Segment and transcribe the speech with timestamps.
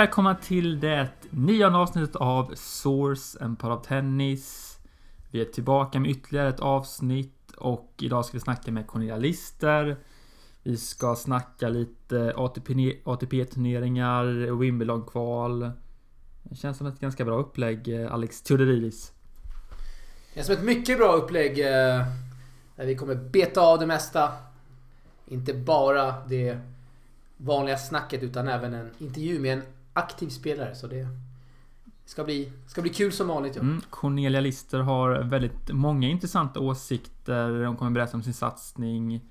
[0.00, 4.78] Välkomna till det nionde avsnittet av Source, en podd av tennis.
[5.30, 9.96] Vi är tillbaka med ytterligare ett avsnitt och idag ska vi snacka med Cornelia Lister.
[10.62, 12.34] Vi ska snacka lite
[13.04, 14.24] ATP-turneringar,
[14.58, 15.70] Wimbledon-kval.
[16.42, 19.12] Det känns som ett ganska bra upplägg, eh, Alex Theodoridis.
[20.28, 21.58] Det känns som ett mycket bra upplägg.
[21.58, 22.04] Eh,
[22.76, 24.32] där vi kommer beta av det mesta.
[25.26, 26.58] Inte bara det
[27.36, 30.74] vanliga snacket utan även en intervju med en aktiv spelare.
[30.74, 31.08] Så det
[32.04, 33.56] ska bli, ska bli kul som vanligt.
[33.56, 33.62] Ja.
[33.62, 37.64] Mm, Cornelia Lister har väldigt många intressanta åsikter.
[37.64, 39.24] Hon kommer berätta om sin satsning.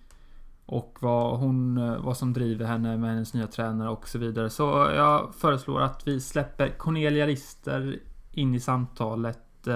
[0.66, 4.50] Och vad, hon, vad som driver henne med hennes nya tränare och så vidare.
[4.50, 4.64] Så
[4.96, 8.00] jag föreslår att vi släpper Cornelia Lister
[8.32, 9.68] in i samtalet.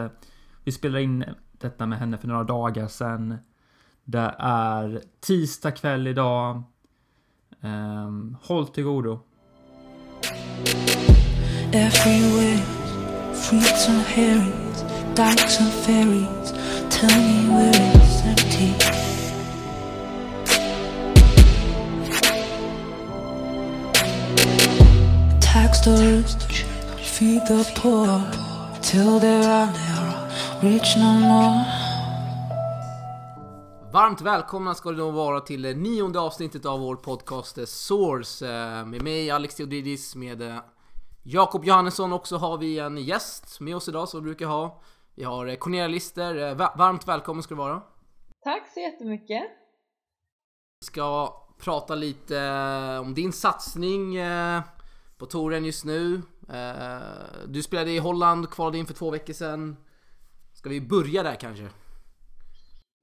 [0.64, 3.38] Vi spelar in detta med henne för några dagar sedan.
[4.04, 6.64] Det är tisdag kväll idag.
[7.62, 9.20] Ehm, håll till godo.
[11.74, 12.62] Everywhere,
[13.34, 14.82] fruits and herrings,
[15.16, 16.52] dykes and fairies.
[16.90, 18.72] Tell me where it's empty.
[25.40, 26.64] Tax the rich,
[27.02, 28.24] feed the poor,
[28.82, 30.14] till there are never
[30.64, 31.83] rich no more.
[34.04, 38.48] Varmt välkomna ska det då vara till det nionde avsnittet av vår podcast eh, Source.
[38.48, 40.58] eh, Med mig Alex Theodidis, med eh,
[41.24, 44.82] Jakob Johannesson också har vi en gäst med oss idag som vi brukar ha.
[45.16, 46.56] Vi har Cornelia Lister.
[46.56, 47.82] Va- Varmt välkommen ska du vara.
[48.44, 49.42] Tack så jättemycket.
[50.80, 52.40] Vi ska prata lite
[53.02, 54.16] om din satsning
[55.18, 56.22] på touren just nu.
[57.48, 59.78] Du spelade i Holland, kvalade in för två veckor sedan.
[60.54, 61.70] Ska vi börja där kanske?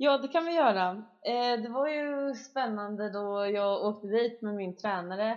[0.03, 0.91] Ja, det kan vi göra.
[1.27, 5.31] Eh, det var ju spännande då jag åkte dit med min tränare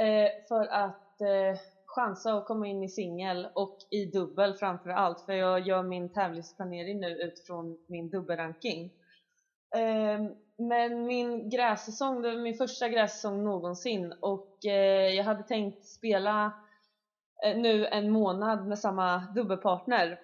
[0.00, 5.20] eh, för att eh, chansa att komma in i singel och i dubbel framför allt
[5.20, 8.92] för jag gör min tävlingsplanering nu utifrån min dubbelranking.
[9.76, 14.56] Ehm, men min grässäsong, det var min första grässäsong någonsin och
[15.16, 16.52] jag hade tänkt spela
[17.56, 20.18] nu en månad med samma dubbelpartner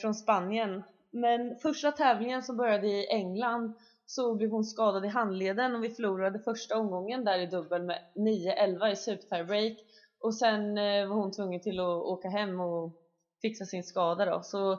[0.00, 3.74] från Spanien men första tävlingen som började i England
[4.06, 7.98] så blev hon skadad i handleden och vi förlorade första omgången där i dubbel med
[8.14, 9.78] 9-11 i supertiebreak
[10.20, 12.92] och sen eh, var hon tvungen till att åka hem och
[13.42, 14.42] fixa sin skada då.
[14.42, 14.78] Så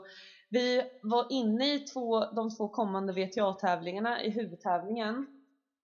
[0.50, 5.26] vi var inne i två, de två kommande VTA-tävlingarna i huvudtävlingen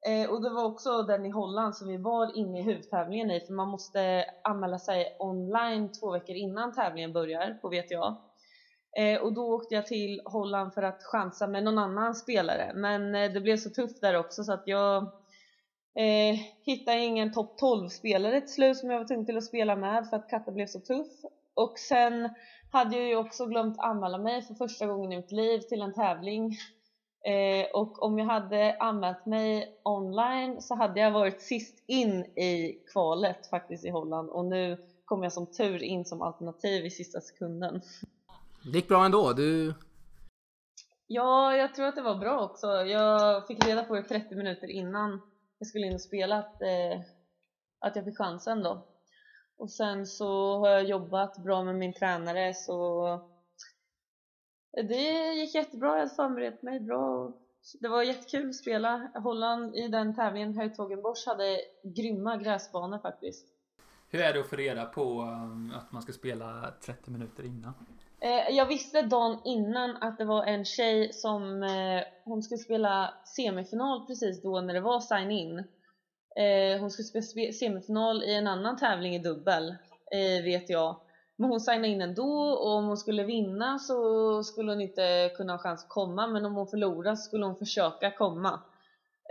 [0.08, 3.40] eh, och det var också den i Holland som vi var inne i huvudtävlingen i
[3.40, 8.29] för man måste anmäla sig online två veckor innan tävlingen börjar på VTA.
[8.98, 12.72] Eh, och då åkte jag till Holland för att chansa med någon annan spelare.
[12.74, 15.02] Men eh, det blev så tufft där också så att jag
[15.98, 19.76] eh, hittade ingen topp 12 spelare till slut som jag var tvungen till att spela
[19.76, 21.12] med för att Katta blev så tuff.
[21.54, 22.28] Och sen
[22.72, 25.94] hade jag ju också glömt anmäla mig för första gången i mitt liv till en
[25.94, 26.56] tävling.
[27.26, 32.78] Eh, och om jag hade anmält mig online så hade jag varit sist in i
[32.92, 34.30] kvalet faktiskt i Holland.
[34.30, 37.82] Och nu kom jag som tur in som alternativ i sista sekunden.
[38.62, 39.32] Det gick bra ändå.
[39.32, 39.75] Du...
[41.06, 42.66] Ja, jag tror att det var bra också.
[42.66, 45.21] Jag fick reda på det 30 minuter innan
[45.59, 47.00] jag skulle in och spela att, eh,
[47.78, 48.87] att jag fick chansen då.
[49.59, 53.06] Och sen så har jag jobbat bra med min tränare så
[54.72, 55.88] det gick jättebra.
[55.88, 57.33] Jag hade förberett mig bra.
[57.80, 59.10] Det var jättekul att spela.
[59.15, 61.60] Holland i den tävlingen, Hertogenbosch, hade
[61.97, 63.47] grymma gräsbanor faktiskt.
[64.09, 67.74] Hur är det att få reda på um, att man ska spela 30 minuter innan?
[68.22, 73.14] Eh, jag visste dagen innan att det var en tjej som eh, hon skulle spela
[73.36, 75.58] semifinal precis då när det var sign-in.
[76.36, 79.68] Eh, hon skulle spela semifinal i en annan tävling i dubbel,
[80.12, 80.96] eh, vet jag.
[81.36, 85.52] Men hon signade in ändå och om hon skulle vinna så skulle hon inte kunna
[85.52, 88.60] ha chans att komma men om hon förlorade så skulle hon försöka komma.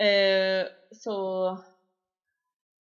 [0.02, 1.58] Eh, så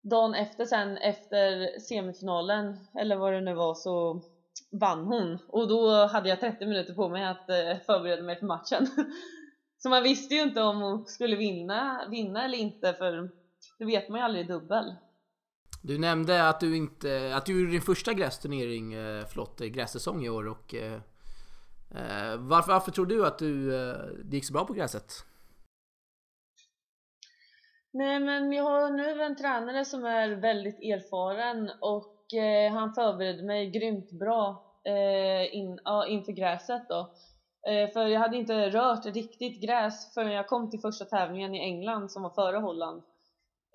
[0.04, 4.21] dagen efter sen, efter semifinalen eller vad det nu var så
[4.71, 8.45] vann hon och då hade jag 30 minuter på mig att eh, förbereda mig för
[8.45, 8.88] matchen.
[9.77, 13.30] Så man visste ju inte om hon skulle vinna, vinna eller inte för
[13.80, 14.95] det vet man ju aldrig i dubbel.
[15.81, 20.25] Du nämnde att du inte, att du gjorde din första grästurnering, eh, förlåt, eh, grässäsong
[20.25, 21.00] i år och eh,
[22.38, 23.71] varför, varför tror du att du,
[24.24, 25.13] det gick så bra på gräset?
[27.94, 33.44] Nej men jag har nu en tränare som är väldigt erfaren och eh, han förberedde
[33.44, 37.10] mig grymt bra eh, in, ja, inför gräset då.
[37.68, 41.60] Eh, för jag hade inte rört riktigt gräs förrän jag kom till första tävlingen i
[41.60, 43.04] England som var före Holland.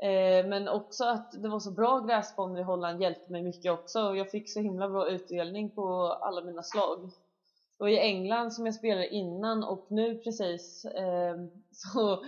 [0.03, 4.03] Eh, men också att det var så bra gräsbanor i Holland hjälpte mig mycket också
[4.03, 7.11] och jag fick så himla bra utdelning på alla mina slag.
[7.79, 11.37] Och i England som jag spelade innan och nu precis eh,
[11.71, 12.25] så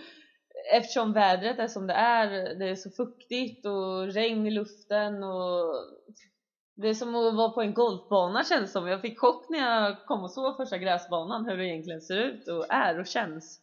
[0.73, 5.75] eftersom vädret är som det är, det är så fuktigt och regn i luften och
[6.75, 8.87] det är som att vara på en golfbana känns som.
[8.89, 12.49] Jag fick chock när jag kom och såg första gräsbanan hur det egentligen ser ut
[12.49, 13.61] och är och känns.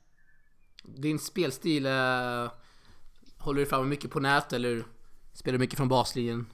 [0.83, 2.51] Din spelstil, eh,
[3.39, 4.85] håller du fram mycket på nät eller
[5.33, 6.45] spelar du mycket från baslinjen?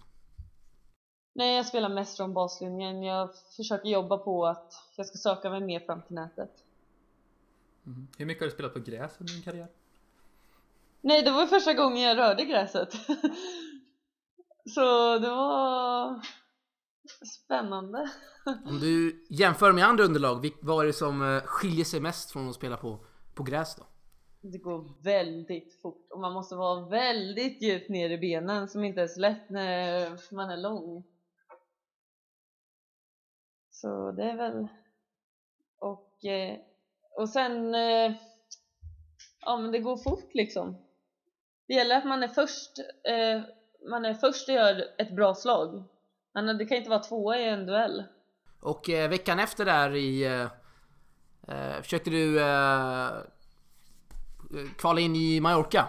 [1.33, 3.03] Nej, jag spelar mest från baslinjen.
[3.03, 6.51] Jag försöker jobba på att jag ska söka mig mer fram till nätet.
[7.85, 8.07] Mm.
[8.17, 9.67] Hur mycket har du spelat på gräs under din karriär?
[11.01, 12.93] Nej, det var första gången jag rörde gräset.
[14.75, 16.21] Så det var
[17.11, 18.11] spännande.
[18.65, 22.49] Om du jämför med andra underlag, vad är det som eh, skiljer sig mest från
[22.49, 23.05] att spela på,
[23.35, 23.83] på gräs då?
[24.41, 29.01] Det går väldigt fort och man måste vara väldigt djupt ner i benen som inte
[29.01, 31.03] är så lätt när man är lång.
[33.69, 34.67] Så det är väl...
[35.79, 36.57] Och, eh,
[37.17, 37.75] och sen...
[37.75, 38.15] Eh,
[39.41, 40.77] ja men det går fort liksom.
[41.67, 42.71] Det gäller att man är först,
[43.89, 45.83] man är först och gör ett bra slag.
[46.43, 48.03] Men det kan inte vara tvåa i en duell.
[48.61, 50.25] Och eh, veckan efter där i...
[50.25, 50.41] Eh,
[51.47, 53.09] eh försökte du eh,
[54.77, 55.87] kvala in i Mallorca?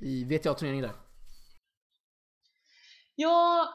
[0.00, 0.92] I VTA-turneringen där.
[3.14, 3.68] Ja,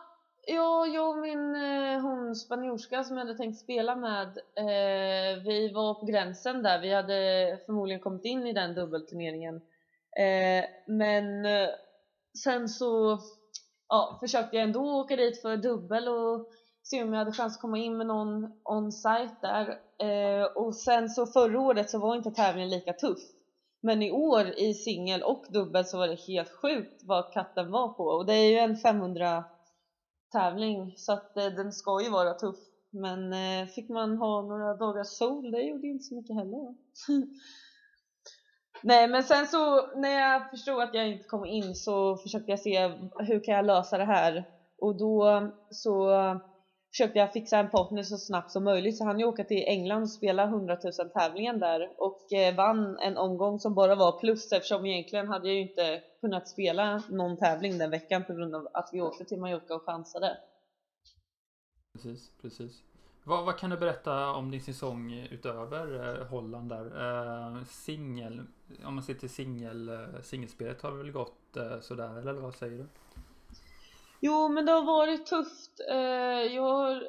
[0.47, 5.71] ja, jag och min eh, hon spanjorska som jag hade tänkt spela med, eh, vi
[5.73, 6.81] var på gränsen där.
[6.81, 9.55] Vi hade förmodligen kommit in i den dubbelturneringen.
[10.17, 11.69] Eh, men eh,
[12.43, 13.19] sen så
[13.91, 16.47] ja, försökte jag ändå åka dit för dubbel och
[16.83, 19.79] se om jag hade chans att komma in med någon on-site där.
[19.97, 23.19] Eh, och sen så förra året så var inte tävlingen lika tuff.
[23.81, 27.88] Men i år i singel och dubbel så var det helt sjukt vad katten var
[27.88, 28.03] på.
[28.03, 29.43] Och det är ju en 500
[30.31, 32.59] tävling så att eh, den ska ju vara tuff.
[32.89, 36.75] Men eh, fick man ha några dagars sol, det gjorde ju inte så mycket heller.
[38.83, 42.60] Nej men sen så när jag förstod att jag inte kom in så försökte jag
[42.60, 42.88] se
[43.19, 44.45] hur kan jag lösa det här
[44.81, 46.10] och då så
[46.92, 50.04] försökte jag fixa en partner så snabbt som möjligt så han ju åka till England
[50.04, 54.51] och spela 100 000 tävlingen där och eh, vann en omgång som bara var plus
[54.51, 58.68] eftersom egentligen hade jag ju inte kunnat spela någon tävling den veckan på grund av
[58.74, 60.38] att vi åkte till Mallorca och chansade.
[61.94, 62.90] Precis, precis.
[63.23, 66.85] Vad, vad kan du berätta om din säsong utöver eh, Holland där?
[66.85, 68.41] Eh, singel,
[68.85, 72.77] om man ser till singel, eh, singelspelet har väl gått eh, sådär eller vad säger
[72.77, 72.88] du?
[74.19, 75.71] Jo men det har varit tufft.
[75.91, 77.07] Eh, jag har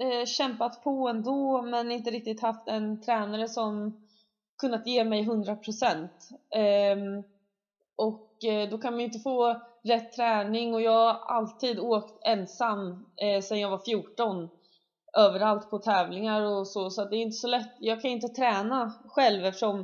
[0.00, 4.02] eh, kämpat på ändå men inte riktigt haft en tränare som
[4.58, 6.08] kunnat ge mig 100%
[6.50, 7.22] ehm,
[7.96, 12.26] och eh, då kan man ju inte få rätt träning och jag har alltid åkt
[12.26, 14.48] ensam eh, sedan jag var 14
[15.18, 17.72] överallt på tävlingar och så, så det är inte så lätt.
[17.78, 19.80] Jag kan inte träna själv eftersom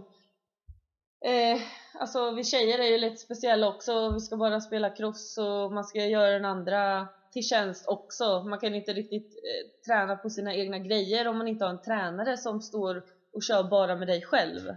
[1.24, 1.60] eh,
[2.00, 4.10] alltså vi tjejer är ju lite speciella också.
[4.10, 8.42] Vi ska bara spela cross och man ska göra den andra till tjänst också.
[8.42, 11.82] Man kan inte riktigt eh, träna på sina egna grejer om man inte har en
[11.82, 14.68] tränare som står och kör bara med dig själv.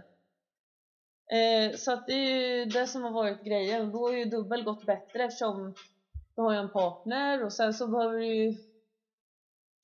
[1.32, 3.92] Eh, så att det är ju det som har varit grejen.
[3.92, 5.74] Då har ju dubbel gått bättre eftersom
[6.36, 8.56] då har jag en partner och sen så behöver du ju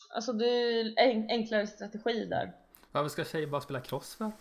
[0.09, 0.49] Alltså det
[0.81, 2.53] är en enklare strategi där.
[2.93, 4.33] Varför ska tjejer bara spela cross för?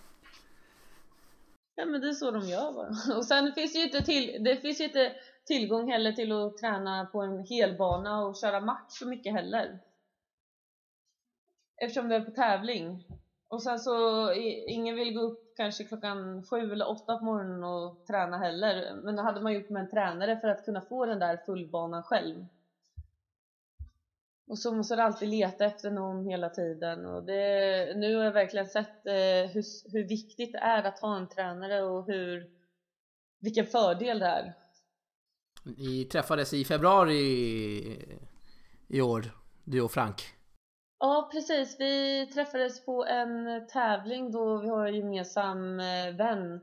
[1.76, 3.18] Ja men det är så de gör bara.
[3.18, 7.06] Och sen finns det ju inte, till, det finns inte tillgång heller till att träna
[7.06, 9.80] på en helbana och köra match så mycket heller.
[11.82, 13.08] Eftersom det är på tävling.
[13.48, 14.34] Och sen så,
[14.68, 18.96] ingen vill gå upp kanske klockan sju eller åtta på morgonen och träna heller.
[19.04, 22.04] Men då hade man gjort med en tränare för att kunna få den där fullbanan
[22.04, 22.46] själv.
[24.48, 28.32] Och så måste du alltid leta efter någon hela tiden och det, nu har jag
[28.32, 32.50] verkligen sett eh, hur, hur viktigt det är att ha en tränare och hur
[33.40, 34.54] vilken fördel det är.
[35.78, 37.18] Ni träffades i februari
[38.88, 39.24] i år,
[39.64, 40.22] du och Frank.
[41.00, 46.54] Ja precis, vi träffades på en tävling då vi har en gemensam eh, vän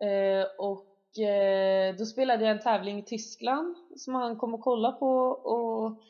[0.00, 0.84] eh, och
[1.98, 6.02] då spelade jag en tävling i Tyskland som han kom och kolla på och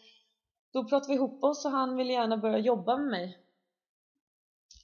[0.78, 3.38] då pratade vi ihop oss och han ville gärna börja jobba med mig.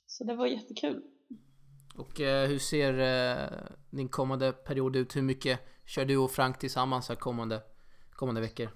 [0.07, 1.03] Så det var jättekul.
[1.99, 3.49] Och eh, hur ser eh,
[3.91, 5.17] din kommande period ut?
[5.17, 7.61] Hur mycket kör du och Frank tillsammans här kommande,
[8.13, 8.69] kommande veckor?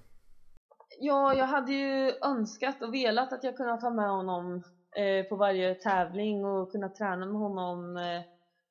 [1.00, 4.62] Ja, jag hade ju önskat och velat att jag kunde ta med honom
[4.96, 8.22] eh, på varje tävling och kunna träna med honom eh,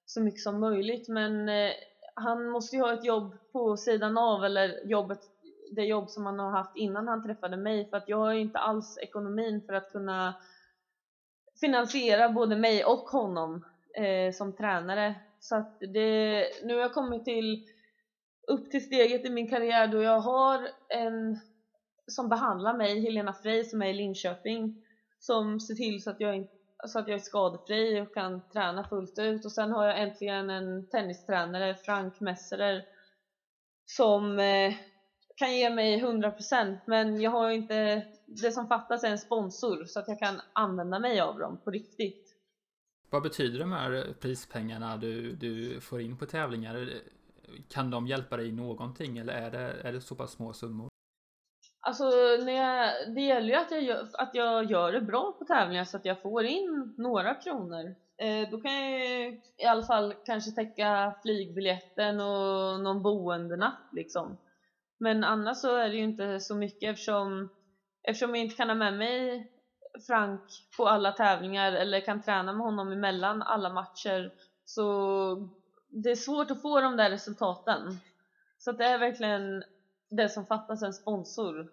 [0.06, 1.72] så mycket som möjligt men eh,
[2.16, 5.20] han måste ju ha ett jobb på sidan av eller jobbet,
[5.76, 8.40] det jobb som han har haft innan han träffade mig för att jag har ju
[8.40, 10.36] inte alls ekonomin för att kunna
[11.62, 13.66] finansiera både mig och honom
[13.98, 15.16] eh, som tränare.
[15.40, 17.68] Så att det, nu har jag kommit till
[18.48, 21.40] upp till steget i min karriär då jag har en
[22.08, 24.84] som behandlar mig, Helena Frey som är i Linköping
[25.20, 26.48] som ser till så att jag,
[26.86, 30.50] så att jag är skadefri och kan träna fullt ut och sen har jag äntligen
[30.50, 32.86] en tennistränare, Frank Messerer
[33.86, 34.74] som eh,
[35.38, 40.00] kan ge mig 100% men jag har inte det som fattas är en sponsor så
[40.00, 42.28] att jag kan använda mig av dem på riktigt.
[43.10, 46.90] Vad betyder de här prispengarna du, du får in på tävlingar?
[47.70, 50.90] Kan de hjälpa dig någonting eller är det, är det så pass små summor?
[51.80, 52.04] Alltså,
[52.46, 55.84] när jag, det gäller ju att jag, gör, att jag gör det bra på tävlingar
[55.84, 57.96] så att jag får in några kronor.
[58.18, 64.38] Eh, då kan jag i alla fall kanske täcka flygbiljetten och någon boendenatt liksom.
[65.00, 67.50] Men annars så är det ju inte så mycket eftersom,
[68.04, 69.48] eftersom jag inte kan ha med mig
[70.08, 70.42] Frank
[70.78, 74.32] på alla tävlingar eller kan träna med honom emellan alla matcher
[74.66, 75.50] så
[75.88, 78.00] det är svårt att få de där resultaten.
[78.58, 79.64] Så det är verkligen
[80.10, 81.70] det som fattas en sponsor.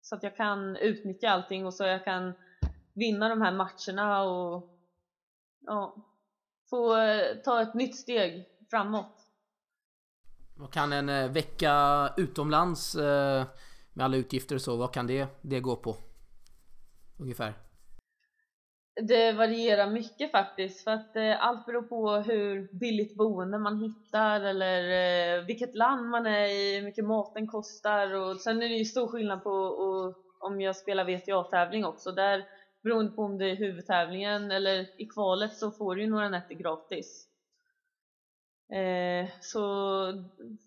[0.00, 2.34] Så att jag kan utnyttja allting och så jag kan
[2.94, 4.68] vinna de här matcherna och
[5.60, 5.94] ja,
[6.70, 9.19] få eh, ta ett nytt steg framåt.
[10.60, 11.74] Vad kan en eh, vecka
[12.16, 13.44] utomlands eh,
[13.92, 15.96] med alla utgifter och så, vad kan det, det gå på?
[17.18, 17.54] Ungefär?
[19.02, 24.40] Det varierar mycket faktiskt för att eh, allt beror på hur billigt boende man hittar
[24.40, 24.82] eller
[25.38, 28.84] eh, vilket land man är i, hur mycket maten kostar och sen är det ju
[28.84, 32.44] stor skillnad på och, om jag spelar VTA-tävling också där
[32.82, 36.54] beroende på om det är huvudtävlingen eller i kvalet så får du ju några nätter
[36.54, 37.29] gratis.
[38.72, 39.62] Eh, så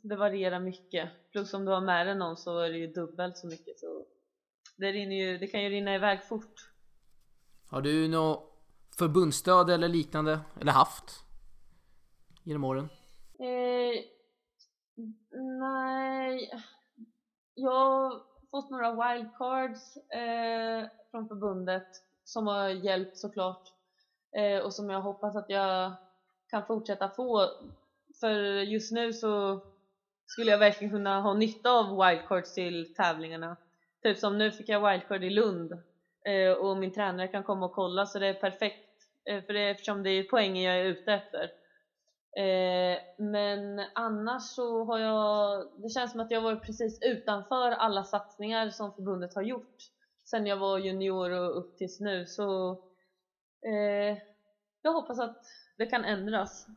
[0.01, 1.09] det varierar mycket.
[1.31, 4.05] Plus om du har med dig någon så är det ju dubbelt så mycket så
[4.77, 6.69] det, ju, det kan ju rinna iväg fort.
[7.69, 8.53] Har du något
[8.97, 11.23] förbundsstöd eller liknande, eller haft?
[12.43, 12.89] Genom åren?
[13.39, 14.03] Eh,
[15.59, 16.51] nej,
[17.53, 21.87] jag har fått några wildcards eh, från förbundet
[22.23, 23.73] som har hjälpt såklart
[24.37, 25.93] eh, och som jag hoppas att jag
[26.47, 27.49] kan fortsätta få
[28.23, 29.61] för just nu så
[30.25, 33.57] skulle jag verkligen kunna ha nytta av wildcards till tävlingarna
[34.03, 35.71] typ som nu fick jag wildcard i Lund
[36.25, 38.89] eh, och min tränare kan komma och kolla så det är perfekt
[39.29, 41.43] eh, för det, eftersom det är poängen jag är ute efter.
[42.37, 48.03] Eh, men annars så har jag, det känns som att jag varit precis utanför alla
[48.03, 49.77] satsningar som förbundet har gjort
[50.23, 52.71] sen jag var junior och upp tills nu så
[53.65, 54.17] eh,
[54.81, 55.45] jag hoppas att
[55.77, 56.67] det kan ändras.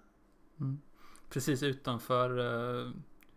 [0.60, 0.80] Mm.
[1.28, 2.90] Precis utanför, eh,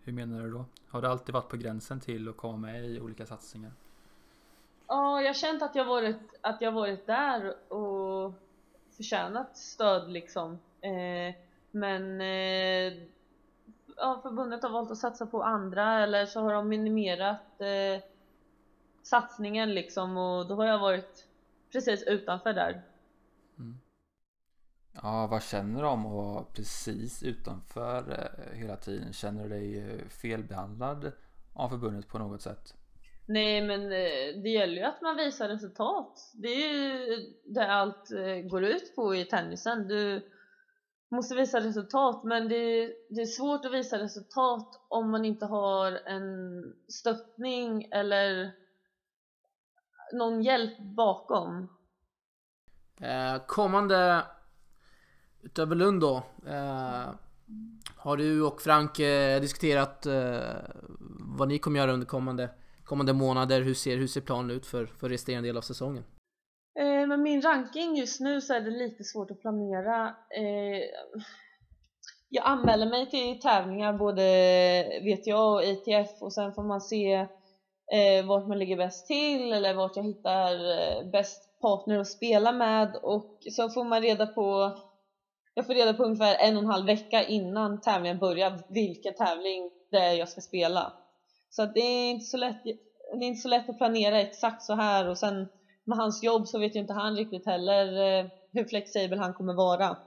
[0.03, 0.65] hur menar du då?
[0.89, 3.71] Har du alltid varit på gränsen till att komma med i olika satsningar?
[4.87, 8.33] Ja, jag har känt att jag varit, att jag varit där och
[8.97, 10.59] förtjänat stöd liksom.
[10.81, 11.35] Eh,
[11.71, 12.93] men eh,
[13.97, 17.61] ja, förbundet har valt att satsa på andra eller så har de minimerat
[19.03, 21.27] satsningen liksom och då har jag varit
[21.71, 22.81] precis utanför där.
[25.01, 29.13] Ja, vad känner du om att vara precis utanför eh, hela tiden?
[29.13, 31.11] Känner du dig eh, felbehandlad
[31.53, 32.73] av förbundet på något sätt?
[33.25, 36.31] Nej men eh, det gäller ju att man visar resultat.
[36.33, 38.09] Det är ju det allt
[38.49, 39.87] går ut på i tennisen.
[39.87, 40.31] Du
[41.11, 45.45] måste visa resultat men det är, det är svårt att visa resultat om man inte
[45.45, 48.51] har en stöttning eller
[50.13, 51.69] någon hjälp bakom.
[53.01, 54.25] Eh, kommande
[55.43, 56.23] utöver Lund då.
[56.47, 57.09] Eh,
[57.95, 60.39] har du och Frank eh, diskuterat eh,
[61.37, 62.49] vad ni kommer göra under kommande
[62.83, 63.61] kommande månader?
[63.61, 66.03] Hur ser, hur ser planen ut för, för resterande del av säsongen?
[66.79, 70.07] Eh, med min ranking just nu så är det lite svårt att planera.
[70.37, 70.83] Eh,
[72.29, 74.21] jag anmäler mig till tävlingar både
[75.03, 77.13] VTA och ITF och sen får man se
[77.93, 82.51] eh, vart man ligger bäst till eller vart jag hittar eh, bäst partner att spela
[82.51, 84.77] med och så får man reda på
[85.59, 89.71] jag får reda på ungefär en och en halv vecka innan tävlingen börjar vilken tävling
[89.91, 90.93] det är jag ska spela.
[91.49, 92.63] Så det är inte så lätt
[93.13, 95.47] det är inte så lätt att planera exakt så här och sen
[95.83, 99.53] med hans jobb så vet ju inte han riktigt heller eh, hur flexibel han kommer
[99.53, 99.97] vara.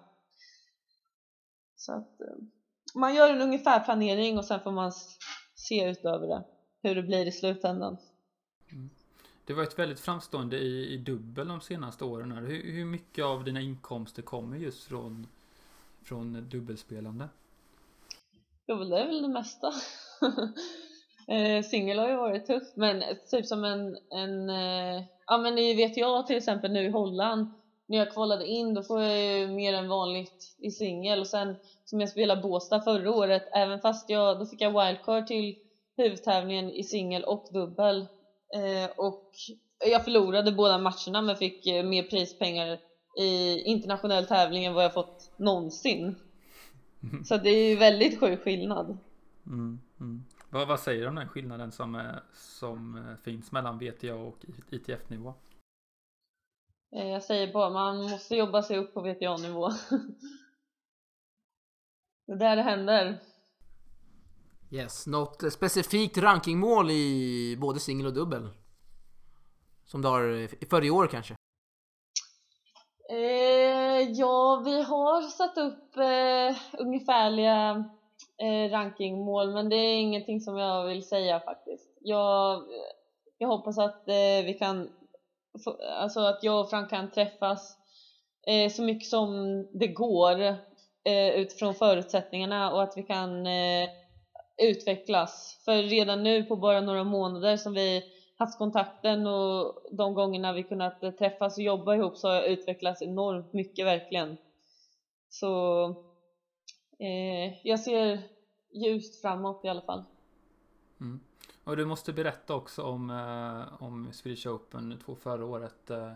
[1.76, 2.44] Så att eh,
[2.94, 4.92] man gör en ungefär planering och sen får man
[5.54, 6.42] se utöver det
[6.82, 7.96] hur det blir i slutändan.
[8.72, 8.90] Mm.
[9.44, 12.32] Det har varit väldigt framstående i, i dubbel de senaste åren.
[12.32, 15.26] Hur, hur mycket av dina inkomster kommer just från,
[16.12, 17.28] från dubbelspelande?
[18.66, 19.66] Jo, det är väl det mesta.
[21.28, 25.92] eh, Singel har ju varit tufft, men typ som en, en eh, ja men i
[25.96, 27.46] jag till exempel nu i Holland,
[27.86, 31.56] när jag kvalade in då får jag ju mer än vanligt i singel och sen
[31.84, 35.58] som jag spelade Båstad förra året, även fast jag, då fick jag wildcard till
[35.96, 38.06] huvudtävlingen i singel och dubbel
[38.54, 39.30] eh, och
[39.86, 42.78] jag förlorade båda matcherna men fick eh, mer prispengar
[43.18, 46.14] i internationell tävling än vad jag fått någonsin.
[47.24, 48.98] Så det är ju väldigt sjuk skillnad.
[49.46, 50.24] Mm, mm.
[50.50, 54.44] Vad, vad säger du om den skillnaden som, eh, som eh, finns mellan VTA och
[54.70, 55.34] ITF-nivå?
[56.96, 59.70] Eh, jag säger bara, man måste jobba sig upp på VTA-nivå.
[62.26, 63.18] det är där det händer.
[64.70, 68.48] Yes, något specifikt rankingmål i både singel och dubbel?
[69.84, 71.34] Som du har för i år kanske?
[73.10, 77.84] Eh, ja, vi har satt upp eh, ungefärliga
[78.42, 81.98] eh, rankingmål men det är ingenting som jag vill säga faktiskt.
[82.00, 82.62] Jag,
[83.38, 84.90] jag hoppas att eh, vi kan,
[86.00, 87.76] alltså att jag och Frank kan träffas
[88.46, 90.40] eh, så mycket som det går
[91.04, 93.88] eh, utifrån förutsättningarna och att vi kan eh,
[94.62, 95.62] utvecklas.
[95.64, 98.02] För redan nu på bara några månader som vi
[98.42, 102.46] haft kontakten och de gångerna vi kunnat eh, träffas och jobba ihop så har jag
[102.46, 104.36] utvecklats enormt mycket verkligen.
[105.28, 105.84] Så
[106.98, 108.22] eh, jag ser
[108.72, 110.04] ljust framåt i alla fall.
[111.00, 111.20] Mm.
[111.64, 115.90] Och du måste berätta också om, eh, om Swedish Open två förra året.
[115.90, 116.12] Eh,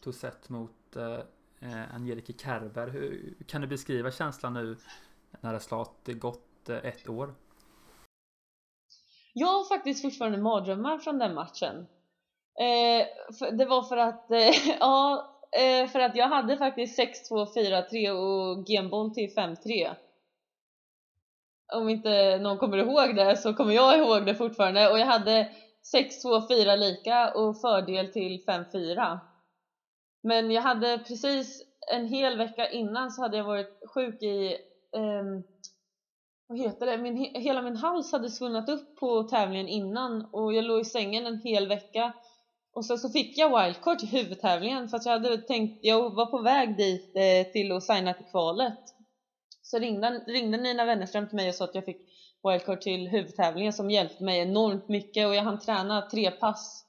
[0.00, 1.18] tog set mot eh,
[1.60, 2.88] eh Angelica Kerber.
[2.88, 4.76] Hur kan du beskriva känslan nu
[5.40, 7.34] när det snart gått eh, ett år?
[9.36, 11.86] Jag har faktiskt fortfarande mardrömmar från den matchen.
[12.60, 13.06] Eh,
[13.52, 18.66] det var för att, eh, ja, eh, för att jag hade faktiskt 6-2, 4-3 och
[18.66, 19.94] genboll till 5-3.
[21.72, 25.50] Om inte någon kommer ihåg det så kommer jag ihåg det fortfarande och jag hade
[26.24, 29.18] 6-2, 4 lika och fördel till 5-4.
[30.22, 34.56] Men jag hade precis en hel vecka innan så hade jag varit sjuk i
[34.96, 35.42] ehm,
[36.46, 40.64] vad heter det, min, hela min hals hade svullnat upp på tävlingen innan och jag
[40.64, 42.12] låg i sängen en hel vecka.
[42.74, 46.26] Och sen så fick jag wildcard till huvudtävlingen för att jag hade tänkt, jag var
[46.26, 48.78] på väg dit eh, till att signa till kvalet.
[49.62, 52.00] Så ringde, ringde Nina Wennerström till mig och sa att jag fick
[52.42, 56.84] wildcard till huvudtävlingen som hjälpte mig enormt mycket och jag hann träna tre pass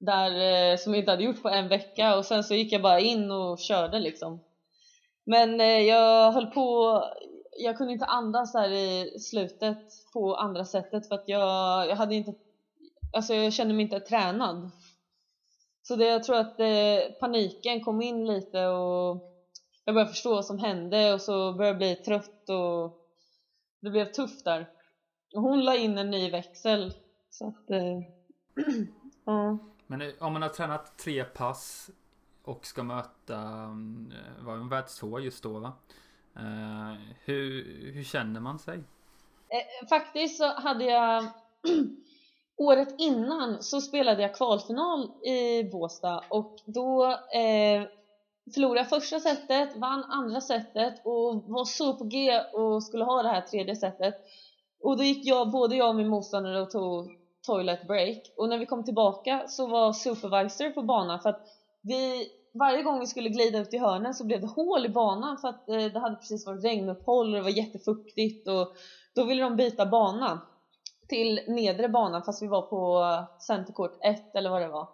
[0.00, 0.30] där
[0.72, 3.00] eh, som jag inte hade gjort på en vecka och sen så gick jag bara
[3.00, 4.40] in och körde liksom.
[5.26, 7.04] Men eh, jag höll på
[7.60, 9.78] jag kunde inte andas där i slutet
[10.12, 12.34] på andra sättet för att jag, jag hade inte,
[13.12, 14.70] alltså jag kände mig inte tränad.
[15.82, 19.30] Så det, jag tror att eh, paniken kom in lite och
[19.84, 23.06] jag började förstå vad som hände och så började jag bli trött och
[23.80, 24.68] det blev tufft där.
[25.34, 26.94] Och hon la in en ny växel
[27.30, 27.98] så att, eh,
[29.24, 29.58] ja.
[29.86, 31.90] Men eh, om man har tränat tre pass
[32.42, 35.72] och ska möta, mm, eh, var en världstvåa just då va?
[36.40, 38.84] Uh, hur, hur känner man sig?
[39.48, 41.24] Eh, faktiskt så hade jag
[42.56, 47.82] året innan så spelade jag kvalfinal i Båstad och då eh,
[48.54, 53.22] förlorade jag första setet, vann andra setet och var så på G och skulle ha
[53.22, 54.14] det här tredje setet
[54.82, 57.10] och då gick jag, både jag och min motståndare och tog
[57.46, 61.46] toilet break och när vi kom tillbaka så var supervisor på banan för att
[61.82, 65.38] vi varje gång vi skulle glida ut i hörnen så blev det hål i banan
[65.38, 68.72] för att eh, det hade precis varit regnuppehåll och det var jättefuktigt och
[69.14, 70.40] då ville de byta bana
[71.08, 73.04] till nedre banan fast vi var på
[73.46, 74.88] Centercourt 1 eller vad det var.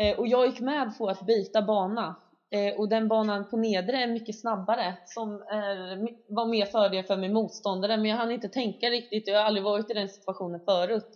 [0.00, 2.16] Eh, och jag gick med på att byta bana
[2.50, 7.16] eh, och den banan på nedre är mycket snabbare som är, var mer fördel för
[7.16, 10.60] min motståndare men jag hann inte tänka riktigt jag har aldrig varit i den situationen
[10.60, 11.08] förut.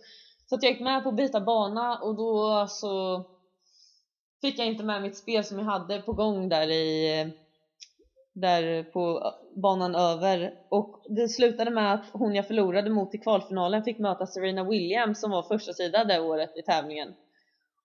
[0.49, 3.23] Så att jag gick med på att byta bana och då så
[4.41, 7.33] fick jag inte med mitt spel som jag hade på gång där i
[8.35, 10.53] där på banan över.
[10.69, 15.21] Och det slutade med att hon jag förlorade mot i kvalfinalen fick möta Serena Williams
[15.21, 17.13] som var första sida det året i tävlingen.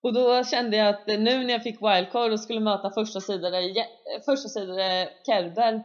[0.03, 3.85] Och då kände jag att nu när jag fick wildcard och skulle möta första sidare,
[4.25, 5.83] första sidare Kerber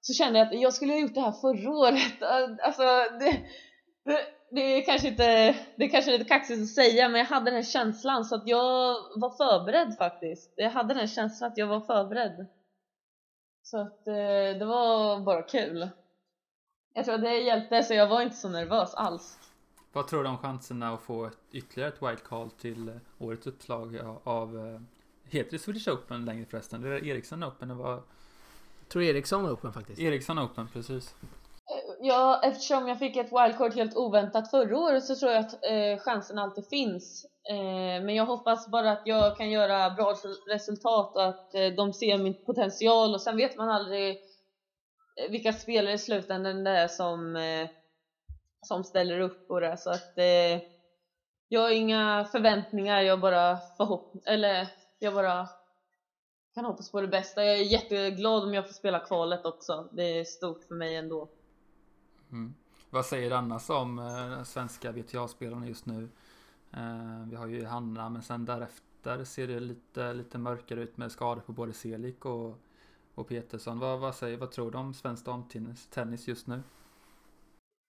[0.00, 2.22] så kände jag att jag skulle ha gjort det här förra året.
[2.62, 2.82] Alltså
[3.20, 3.40] det,
[4.04, 4.20] det
[4.50, 7.64] det är kanske inte, det är kanske lite kaxigt att säga men jag hade den
[7.64, 10.52] känslan så att jag var förberedd faktiskt.
[10.56, 12.46] Jag hade den känslan att jag var förberedd.
[13.62, 15.88] Så att eh, det var bara kul.
[16.94, 19.38] Jag tror att det hjälpte så jag var inte så nervös alls.
[19.92, 24.58] Vad tror du om chanserna att få ett, ytterligare ett wildcard till årets uppslag av,
[24.58, 24.80] eh,
[25.30, 26.82] heter det Swedish Open längre förresten?
[26.82, 27.68] Det är Ericsson Open?
[27.68, 27.92] Det var...
[27.92, 30.00] Jag tror Ericsson Open faktiskt.
[30.00, 31.14] Ericsson Open, precis
[32.02, 35.98] ja, eftersom jag fick ett wildcard helt oväntat förra året så tror jag att eh,
[35.98, 37.26] chansen alltid finns.
[37.50, 40.14] Eh, men jag hoppas bara att jag kan göra bra
[40.48, 45.52] resultat och att eh, de ser min potential och sen vet man aldrig eh, vilka
[45.52, 47.68] spelare i slutändan det är som, eh,
[48.66, 49.76] som ställer upp och det.
[49.76, 50.62] Så att eh,
[51.48, 55.48] jag har inga förväntningar, jag bara förhopp eller jag bara
[56.54, 57.44] kan hoppas på det bästa.
[57.44, 59.88] Jag är jätteglad om jag får spela kvalet också.
[59.92, 61.28] Det är stort för mig ändå.
[62.32, 62.54] Mm.
[62.90, 66.08] Vad säger du annars om eh, svenska VTA-spelarna just nu?
[66.76, 71.12] Eh, vi har ju Hanna, men sen därefter ser det lite, lite mörkare ut med
[71.12, 72.58] skador på både Selik och,
[73.14, 73.78] och Petersson.
[73.78, 76.62] Vad, vad, säger, vad tror du om svensk damtennis just nu?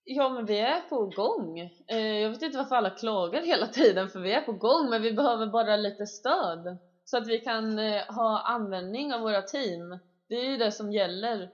[0.04, 1.60] Ja, men vi är på gång.
[1.88, 5.02] Eh, jag vet inte varför alla klagar hela tiden, för vi är på gång, men
[5.02, 10.00] vi behöver bara lite stöd så att vi kan eh, ha användning av våra team.
[10.28, 11.50] Det är ju det som gäller.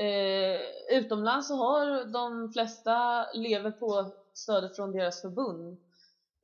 [0.00, 0.60] Eh,
[0.98, 5.78] utomlands så har de flesta lever på stödet från deras förbund.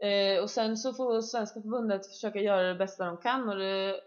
[0.03, 4.01] Eh, och sen så får svenska förbundet försöka göra det bästa de kan och det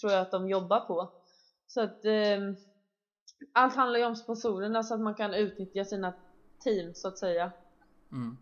[0.00, 1.12] tror jag att de jobbar på.
[1.66, 2.38] Så att eh,
[3.52, 6.12] allt handlar ju om sponsorerna så att man kan utnyttja sina
[6.64, 7.52] team så att säga.
[8.12, 8.36] Mm.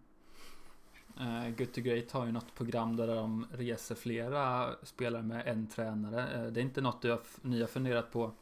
[1.20, 5.66] Uh, Good to Great har ju något program där de reser flera spelare med en
[5.66, 6.44] tränare.
[6.44, 8.32] Uh, det är inte något du har, ni har funderat på,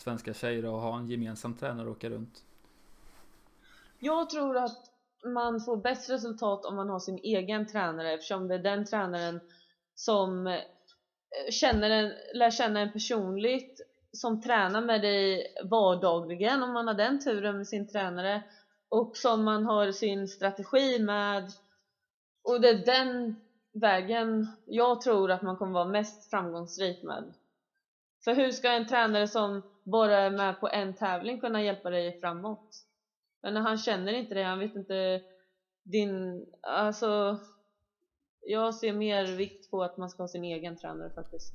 [0.00, 2.42] svenska tjejer, att ha en gemensam tränare och åka runt?
[3.98, 4.90] Jag tror att
[5.24, 9.40] man får bäst resultat om man har sin egen tränare eftersom det är den tränaren
[9.94, 10.60] som eh,
[11.50, 13.80] känner en, lär känna en personligt
[14.12, 18.42] som tränar med dig vardagligen om man har den turen med sin tränare
[18.88, 21.50] och som man har sin strategi med
[22.42, 23.36] och det är den
[23.72, 27.34] vägen jag tror att man kommer vara mest framgångsrik med.
[28.24, 32.20] För hur ska en tränare som bara är med på en tävling kunna hjälpa dig
[32.20, 32.86] framåt?
[33.42, 35.22] Men han känner inte det, han vet inte
[35.82, 36.46] din...
[36.62, 37.38] Alltså...
[38.42, 41.54] Jag ser mer vikt på att man ska ha sin egen tränare faktiskt.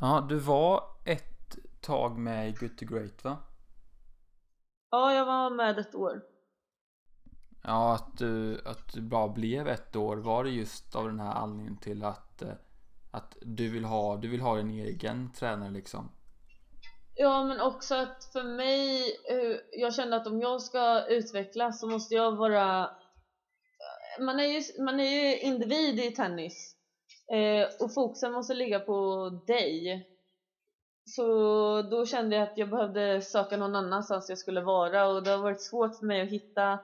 [0.00, 3.36] Ja, du var ett tag med i Good to Great va?
[4.90, 6.22] Ja, jag var med ett år.
[7.62, 10.16] Ja, att du, att du bara blev ett år.
[10.16, 12.52] Var det just av den här anledningen till att, eh,
[13.10, 16.10] att du, vill ha, du vill ha en egen tränare liksom?
[17.20, 19.00] Ja, men också att för mig,
[19.30, 22.90] eh, jag kände att om jag ska utvecklas så måste jag vara...
[24.20, 26.76] Man är ju, man är ju individ i tennis
[27.32, 30.06] eh, och fokusen måste ligga på dig.
[31.04, 31.22] Så
[31.82, 35.38] då kände jag att jag behövde söka någon annanstans jag skulle vara och det har
[35.38, 36.78] varit svårt för mig att hitta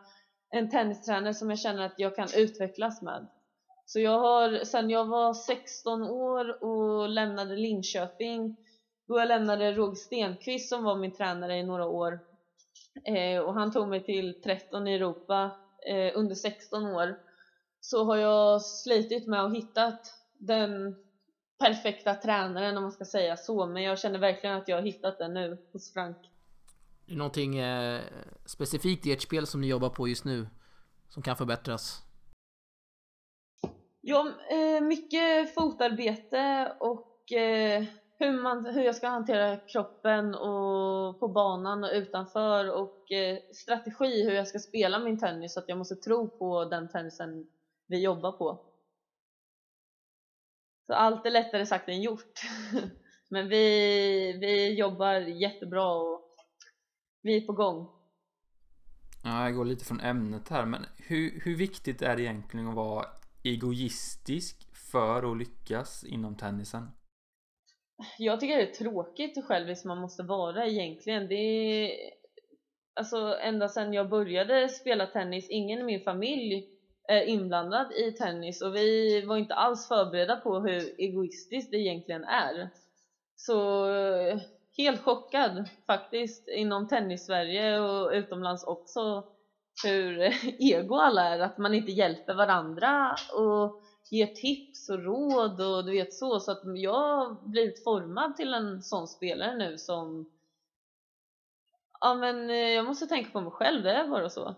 [0.51, 3.29] en tennistränare som jag känner att jag kan utvecklas med.
[3.87, 8.57] Så jag har, sen jag var 16 år och lämnade Linköping,
[9.07, 12.21] då jag lämnade Roger Stenqvist som var min tränare i några år
[13.05, 15.51] eh, och han tog mig till 13 i Europa
[15.88, 17.19] eh, under 16 år
[17.81, 20.01] så har jag slitit med och hittat
[20.38, 20.97] den
[21.59, 25.19] perfekta tränaren om man ska säga så men jag känner verkligen att jag har hittat
[25.19, 26.17] den nu hos Frank.
[27.07, 28.01] Är det någonting eh,
[28.47, 30.47] specifikt i ert spel som ni jobbar på just nu?
[31.09, 32.03] Som kan förbättras?
[34.01, 37.85] Ja, eh, mycket fotarbete och eh,
[38.18, 44.24] hur, man, hur jag ska hantera kroppen och på banan och utanför och eh, strategi
[44.24, 47.46] hur jag ska spela min tennis så att jag måste tro på den tennisen
[47.87, 48.61] vi jobbar på.
[50.87, 52.40] Så allt är lättare sagt än gjort.
[53.29, 56.37] Men vi, vi jobbar jättebra och
[57.22, 57.88] vi är på gång.
[59.24, 62.74] Ja, jag går lite från ämnet här, men hur, hur viktigt är det egentligen att
[62.74, 63.07] vara
[63.42, 66.90] egoistisk för att lyckas inom tennisen?
[68.18, 71.28] Jag tycker det är tråkigt hur självisk liksom man måste vara egentligen.
[71.28, 71.90] Det är,
[72.94, 76.68] alltså ända sedan jag började spela tennis, ingen i min familj
[77.09, 82.24] är inblandad i tennis och vi var inte alls förberedda på hur egoistiskt det egentligen
[82.24, 82.70] är.
[83.37, 83.87] Så
[84.76, 89.24] helt chockad faktiskt inom tennis-Sverige och utomlands också
[89.85, 90.18] hur
[90.59, 95.93] ego alla är, att man inte hjälper varandra och ger tips och råd och du
[95.93, 100.31] vet så, så att jag har blivit formad till en sån spelare nu som
[102.01, 104.55] ja men eh, jag måste tänka på mig själv, det är bara så.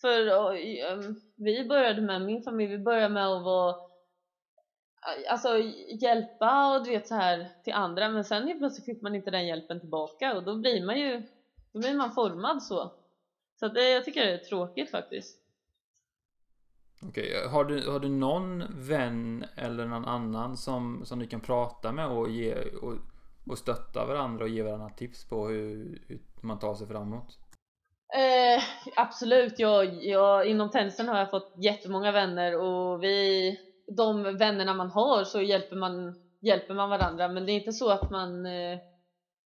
[0.00, 5.58] För ehm, vi började med, min familj, vi började med att vara eh, alltså
[6.00, 9.30] hjälpa och du vet så här till andra men sen helt plötsligt fick man inte
[9.30, 11.22] den hjälpen tillbaka och då blir man ju
[11.72, 12.92] då blir man formad så.
[13.60, 15.39] Så att det, jag tycker det är tråkigt faktiskt.
[17.02, 17.48] Okej, okay.
[17.48, 22.06] har, du, har du någon vän eller någon annan som, som du kan prata med
[22.06, 22.94] och, ge, och,
[23.46, 27.38] och stötta varandra och ge varandra tips på hur, hur man tar sig framåt?
[28.14, 28.62] Eh,
[28.96, 29.58] absolut.
[29.58, 33.56] Jag, jag, inom tennisen har jag fått jättemånga vänner och vi,
[33.96, 37.28] de vännerna man har så hjälper man, hjälper man varandra.
[37.28, 38.78] Men det är inte så att man eh,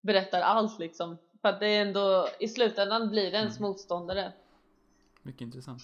[0.02, 1.18] berättar allt liksom.
[1.42, 3.68] För att det är ändå, i slutändan blir det ens Mm.
[3.68, 4.32] motståndare.
[5.22, 5.82] Mycket intressant.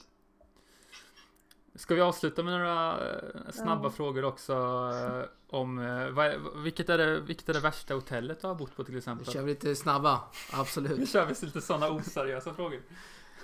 [1.79, 3.91] Ska vi avsluta med några eh, snabba Ja.
[3.91, 5.25] frågor också eh,
[5.57, 8.85] om eh, vad, vilket, är det, vilket är det värsta hotellet du har bott på
[8.85, 9.27] till Vi exempel?
[9.33, 10.21] kör vi lite snabba.
[10.53, 11.11] Absolut.
[11.13, 12.83] kör vi lite sådana oseriösa frågor.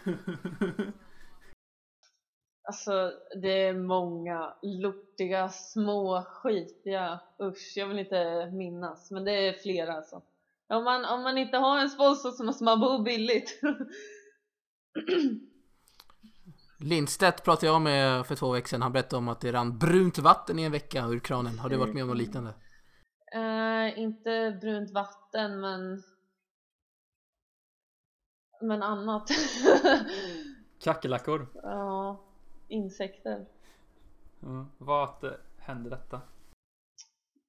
[2.67, 7.21] Alltså det är många lortiga, små, skitiga.
[7.43, 9.11] Usch, jag vill inte minnas.
[9.11, 10.23] Men det är flera alltså.
[10.69, 13.61] Om man, om man inte har en sponsor så måste man bo billigt.
[16.79, 18.83] Lindstedt pratade jag med för två veckor sedan.
[18.83, 21.59] Han berättade om att det rann brunt vatten i en vecka ur kranen.
[21.59, 22.55] Har du varit med om något liknande?
[23.35, 26.03] Eh, inte brunt vatten men
[28.61, 29.29] men annat.
[30.83, 31.47] Kackerlackor.
[31.55, 32.25] ja,
[32.69, 33.47] insekter.
[34.41, 34.67] Ja.
[34.79, 36.21] Vart eh, händer detta?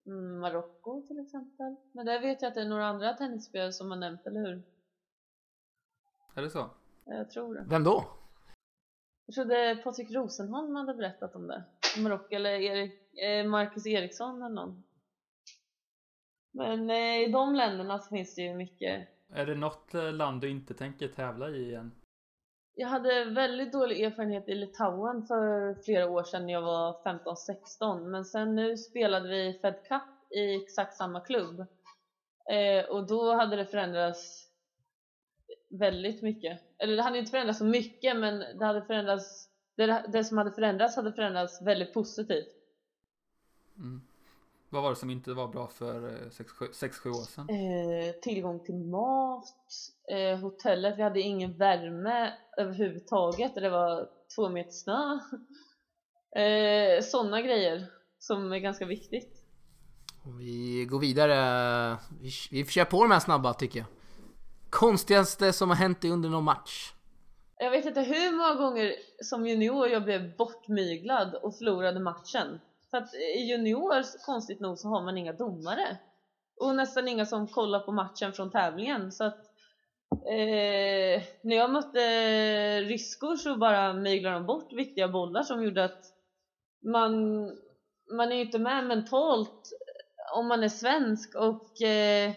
[0.06, 1.76] Mm, Marocko till exempel.
[1.92, 4.64] Men där vet jag att det är några andra tennisspelare som har nämnt, eller hur?
[6.36, 6.70] Är det så?
[7.06, 7.66] Jag tror det.
[7.70, 8.06] Vem då?
[9.26, 11.64] Jag trodde Patrik Rosenholm hade berättat om det.
[11.98, 14.84] Marocko eller Erik, eh, Marcus Eriksson eller någon.
[16.54, 19.08] Men eh, i de länderna så finns det ju mycket.
[19.34, 21.92] Är det något eh, land du inte tänker tävla i igen?
[22.76, 28.08] Jag hade väldigt dålig erfarenhet i Litauen för flera år sedan när jag var 15-16
[28.10, 31.66] men sen nu spelade vi Fed Cup i exakt samma klubb
[32.90, 34.45] och då hade det förändrats
[35.78, 36.62] väldigt mycket.
[36.78, 40.52] Eller det hade inte förändrats så mycket men det hade förändrats det, det som hade
[40.52, 42.48] förändrats hade förändrats väldigt positivt.
[43.78, 44.02] Mm.
[44.70, 47.50] Vad var det som inte var bra för 6-7 år sedan?
[47.50, 49.54] Eh, tillgång till mat,
[50.12, 55.20] eh, hotellet, vi hade ingen värme överhuvudtaget och det var två meter snö.
[56.36, 57.86] Eh, Sådana grejer
[58.20, 59.44] som är ganska viktigt.
[60.40, 61.98] Vi går vidare.
[62.22, 63.88] Vi, vi kör på de här snabba tycker jag.
[64.76, 66.94] Konstigaste som har hänt dig under någon match?
[67.58, 72.60] Jag vet inte hur många gånger som junior jag blev bortmyglad och förlorade matchen.
[72.92, 75.98] För att i junior, konstigt nog, så har man inga domare.
[76.62, 79.12] Och nästan inga som kollar på matchen från tävlingen.
[79.12, 79.40] Så att
[80.12, 82.00] eh, när jag mötte
[82.82, 86.04] ryskor så bara myglade de bort viktiga bollar som gjorde att
[86.84, 87.44] man,
[88.18, 89.72] man är ju inte med mentalt
[90.36, 92.32] om man är svensk och eh,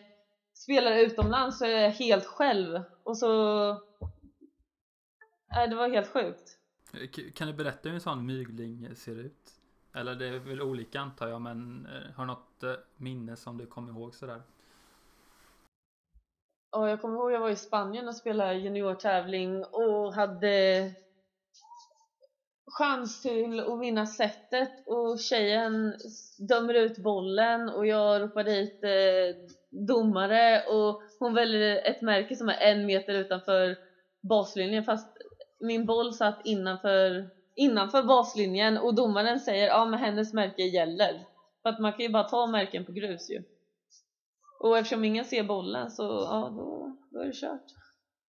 [0.62, 2.82] spelar utomlands så är jag helt själv.
[3.02, 3.28] Och så
[5.50, 6.58] Nej, det var helt sjukt.
[7.34, 9.50] Kan du berätta hur en sån mygling ser ut?
[9.94, 13.58] Eller det är väl olika antar jag, men eh, har du något eh, minne som
[13.58, 14.42] du kommer ihåg sådär?
[16.76, 20.92] Och jag kommer ihåg jag var i Spanien och spelade juniortävling och hade
[22.66, 25.94] chans till att vinna setet och tjejen
[26.48, 32.48] dömer ut bollen och jag ropar dit eh, domare och hon väljer ett märke som
[32.48, 33.76] är en meter utanför
[34.20, 35.16] baslinjen fast
[35.60, 41.24] min boll satt innanför, innanför baslinjen och domaren säger ja men hennes märke gäller.
[41.62, 43.42] För att man kan ju bara ta märken på grus ju.
[44.60, 47.64] Och eftersom ingen ser bollen så ja då, då är det kört.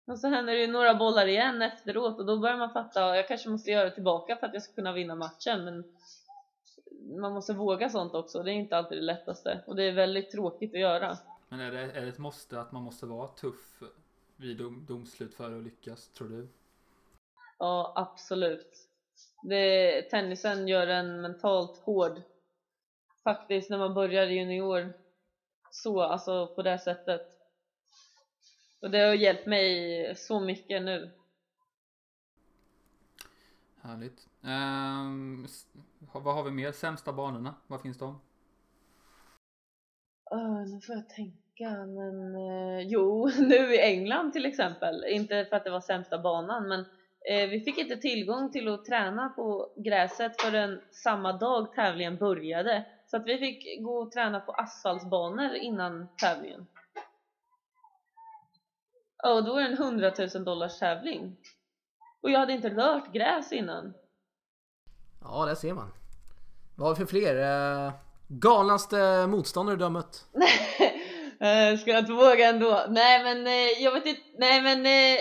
[0.07, 3.17] Och så händer det ju några bollar igen efteråt och då börjar man fatta att
[3.17, 5.65] jag kanske måste göra tillbaka för att jag ska kunna vinna matchen.
[5.65, 5.85] Men
[7.09, 10.31] man måste våga sånt också, det är inte alltid det lättaste och det är väldigt
[10.31, 11.19] tråkigt att göra.
[11.49, 13.83] Men är det, är det ett måste att man måste vara tuff
[14.37, 16.49] vid dom, domslut för att lyckas, tror du?
[17.59, 18.89] Ja, absolut.
[19.43, 22.23] Det, tennisen gör en mentalt hård
[23.25, 24.93] faktiskt när man börjar i junior
[25.71, 27.39] så, alltså på det sättet.
[28.81, 31.11] Och det har hjälpt mig så mycket nu.
[33.81, 34.28] Härligt.
[34.43, 35.47] Ehm,
[36.13, 36.73] vad har vi mer?
[36.73, 38.21] Sämsta banorna, vad finns de?
[40.35, 45.57] Uh, nu får jag tänka, men eh, jo, nu i England till exempel, inte för
[45.57, 46.81] att det var sämsta banan, men
[47.31, 52.87] eh, vi fick inte tillgång till att träna på gräset förrän samma dag tävlingen började.
[53.07, 56.67] Så att vi fick gå och träna på asfaltbanor innan tävlingen.
[59.23, 61.37] Ja, och då var det en 100 000 dollars tävling.
[62.21, 63.95] Och jag hade inte rört gräs innan.
[65.23, 65.93] Ja, där ser man.
[66.77, 67.37] Vad har vi för fler?
[67.37, 67.93] Eh,
[68.29, 70.25] galnaste motståndare du har mött?
[71.41, 72.87] Eh, ska jag inte våga ändå?
[72.89, 75.21] Nej men eh, jag vet inte, nej men eh,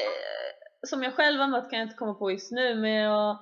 [0.87, 3.37] som jag själv har mött kan jag inte komma på just nu men jag,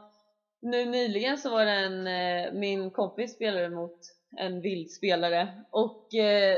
[0.62, 4.00] nu nyligen så var det en, eh, min kompis spelade mot
[4.38, 6.58] en vild spelare och eh,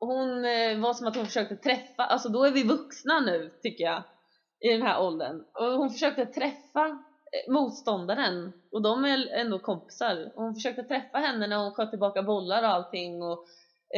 [0.00, 3.84] hon eh, var som att hon försökte träffa, alltså då är vi vuxna nu tycker
[3.84, 4.02] jag.
[4.60, 5.44] i den här åldern.
[5.54, 7.04] Och hon försökte träffa
[7.48, 10.32] motståndaren och de är ändå kompisar.
[10.34, 13.44] Och hon försökte träffa henne när hon sköt tillbaka bollar och allting och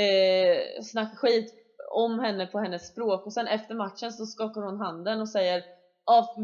[0.00, 1.54] eh, snacka skit
[1.92, 5.62] om henne på hennes språk och sen efter matchen så skakar hon handen och säger
[6.04, 6.34] ah,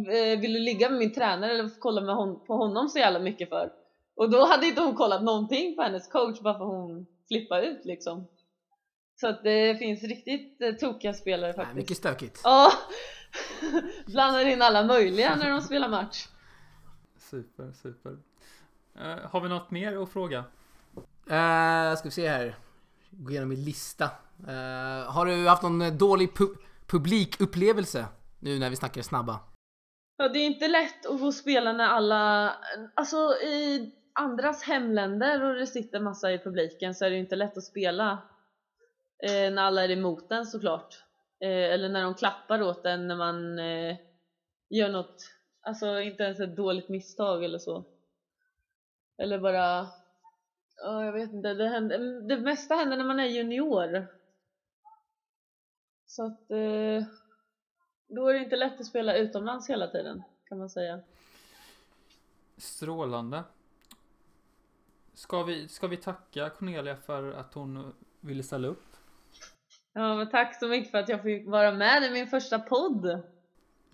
[0.40, 3.48] vill du ligga med min tränare eller kolla med hon på honom så jävla mycket
[3.48, 3.72] för?
[4.16, 7.84] Och då hade inte hon kollat någonting på hennes coach bara för hon flippade ut
[7.84, 8.28] liksom.
[9.20, 11.74] Så att det finns riktigt eh, tokiga spelare faktiskt.
[11.74, 12.40] Nej, mycket stökigt.
[12.44, 12.72] Ja,
[14.06, 16.26] blandar in alla möjliga när de spelar match.
[17.30, 18.10] Super, super.
[18.10, 20.38] Uh, har vi något mer att fråga?
[21.30, 22.54] Uh, ska vi se här.
[23.10, 24.04] Gå igenom min lista.
[24.40, 26.46] Uh, har du haft någon dålig pu
[26.86, 28.06] publikupplevelse
[28.40, 29.40] nu när vi snackar snabba?
[30.16, 32.52] Ja, det är inte lätt att få spela när alla,
[32.94, 37.56] alltså i andras hemländer och det sitter massa i publiken så är det inte lätt
[37.56, 38.10] att spela
[39.26, 41.04] eh, när alla är emot en såklart.
[41.44, 43.96] Eh, eller när de klappar åt en när man eh,
[44.70, 45.35] gör något,
[45.66, 47.84] alltså inte ens ett dåligt misstag eller så.
[49.18, 49.88] Eller bara,
[50.76, 51.98] ja jag vet inte, det, händer,
[52.28, 54.06] det mesta händer när man är junior.
[56.06, 57.04] Så att eh,
[58.08, 61.00] då är det inte lätt att spela utomlands hela tiden kan man säga.
[62.56, 63.44] Strålande.
[65.14, 68.96] Ska vi, ska vi tacka Cornelia för att hon ville ställa upp?
[69.92, 73.22] Ja, men tack så mycket för att jag fick vara med i min första podd.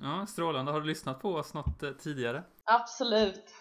[0.03, 0.73] Ja, strålande.
[0.73, 2.43] Har du lyssnat på oss något eh, tidigare?
[2.65, 3.55] Absolut.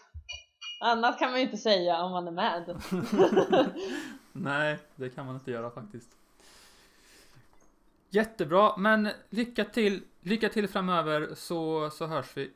[0.82, 2.82] Annat kan man ju inte säga om man är med.
[4.32, 6.10] Nej, det kan man inte göra faktiskt.
[8.10, 12.52] Jättebra, men lycka till, lycka till framöver så, så hörs vi.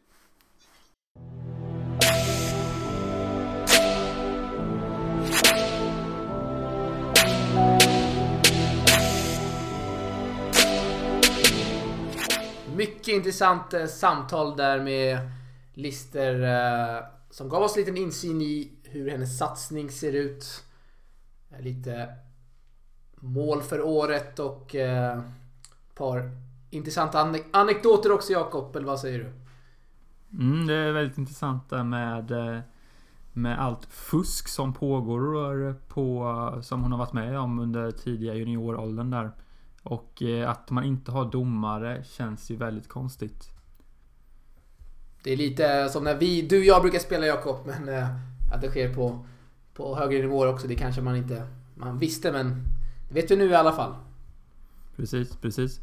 [12.75, 15.19] Mycket intressant eh, samtal där med
[15.73, 20.63] Lister eh, som gav oss en liten insyn i hur hennes satsning ser ut.
[21.51, 22.09] Eh, lite
[23.15, 25.17] mål för året och eh,
[25.89, 26.31] ett par
[26.69, 29.31] intressanta anek anekdoter också Jakob, eller vad säger du?
[30.37, 32.61] Mm, det är väldigt intressant där med
[33.33, 39.09] med allt fusk som pågår på som hon har varit med om under tidiga junioråldern
[39.11, 39.31] där.
[39.85, 43.49] Och eh, att man inte har domare känns ju väldigt konstigt.
[45.23, 48.07] Det är lite som när vi, du och jag brukar spela Jakob, men eh,
[48.53, 49.25] att det sker på,
[49.73, 50.67] på högre nivåer också.
[50.67, 52.49] Det kanske man inte man visste, men
[53.09, 53.93] det vet vi nu i alla fall.
[54.95, 55.79] Precis, precis.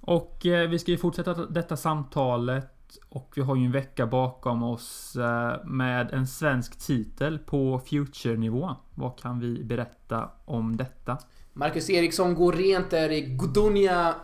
[0.00, 4.62] Och eh, vi ska ju fortsätta detta samtalet och vi har ju en vecka bakom
[4.62, 8.76] oss eh, med en svensk titel på Future-nivå.
[8.94, 11.18] Vad kan vi berätta om detta?
[11.52, 14.14] Marcus Eriksson går rent där i Gdynia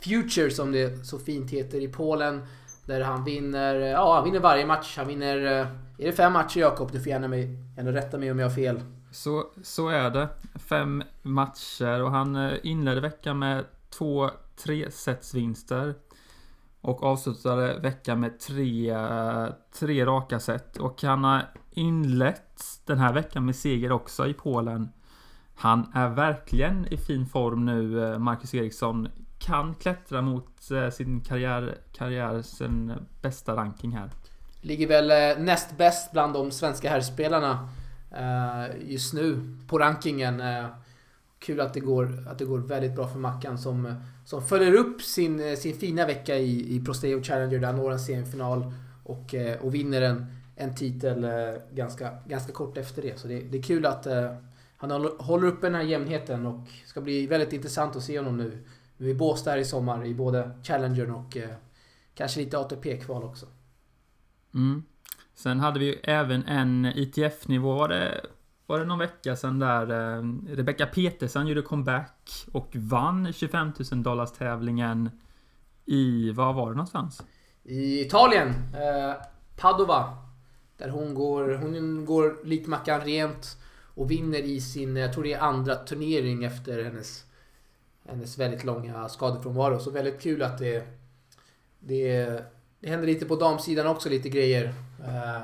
[0.00, 2.46] Future som det så fint heter i Polen.
[2.84, 4.96] Där han vinner, ja han vinner varje match.
[4.96, 5.66] Han vinner, eh,
[5.98, 6.92] är det fem matcher Jakob?
[6.92, 8.80] Du får gärna, mig, gärna rätta mig om jag har fel.
[9.10, 10.28] Så, så är det.
[10.54, 14.30] Fem matcher och han eh, inledde veckan med två
[14.64, 15.94] tre setsvinster.
[16.80, 19.46] Och avslutade veckan med tre, eh,
[19.78, 20.76] tre raka set.
[20.76, 24.88] Och han har inlett den här veckan med seger också i Polen.
[25.62, 29.08] Han är verkligen i fin form nu, eh, Marcus Eriksson.
[29.38, 34.10] Kan klättra mot eh, sin karriär, karriär sin bästa ranking här.
[34.60, 37.68] Ligger väl eh, näst bäst bland de svenska herrspelarna
[38.80, 40.42] just nu på rankingen.
[41.38, 43.94] Kul att det går, att det går väldigt bra för Mackan som,
[44.24, 48.00] som följer upp sin, sin fina vecka i, i Prosteo Challenger där han når en
[48.00, 48.72] semifinal
[49.04, 51.26] och, och vinner en, en titel
[51.72, 53.18] ganska, ganska kort efter det.
[53.18, 54.06] Så det, det är kul att
[54.82, 58.64] han håller uppe den här jämnheten och ska bli väldigt intressant att se honom nu.
[58.96, 61.50] Nu är Båstad här i sommar i både Challenger och eh,
[62.14, 63.46] kanske lite ATP-kval också.
[64.54, 64.82] Mm.
[65.34, 67.74] Sen hade vi ju även en ITF-nivå.
[67.74, 68.26] Var det,
[68.66, 70.24] var det någon vecka sedan där eh,
[70.56, 75.10] Rebecca Petersen gjorde comeback och vann 25 000 dollars tävlingen
[75.84, 77.22] i, var var det någonstans?
[77.64, 78.48] I Italien.
[78.48, 79.14] Eh,
[79.56, 80.16] Padova.
[80.76, 83.56] Där hon går, hon går likt Mackan rent
[83.94, 87.24] och vinner i sin, jag tror det är andra turnering efter hennes,
[88.08, 89.78] hennes väldigt långa skadefrånvaro.
[89.78, 90.86] Så väldigt kul att det,
[91.80, 92.44] det,
[92.80, 94.64] det händer lite på damsidan också, lite grejer.
[95.00, 95.40] Uh,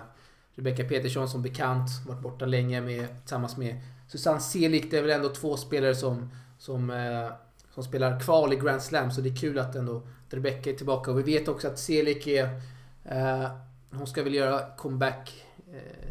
[0.55, 4.91] Rebecca Petersson som bekant, varit borta länge med, tillsammans med Susanne Selig.
[4.91, 7.33] Det är väl ändå två spelare som, som, uh,
[7.75, 9.11] som spelar kval i Grand Slam.
[9.11, 9.97] Så det är kul att ändå
[10.27, 11.11] att Rebecca är tillbaka.
[11.11, 12.45] Och vi vet också att Selig är...
[13.13, 13.49] Uh,
[13.91, 15.45] hon ska väl göra comeback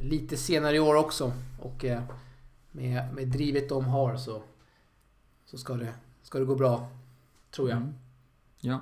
[0.02, 1.32] lite senare i år också.
[1.60, 1.86] Och
[2.78, 4.42] med, med drivet de har så,
[5.46, 6.88] så ska, det, ska det gå bra.
[7.52, 7.78] Tror jag.
[7.78, 7.94] Mm.
[8.60, 8.82] Ja.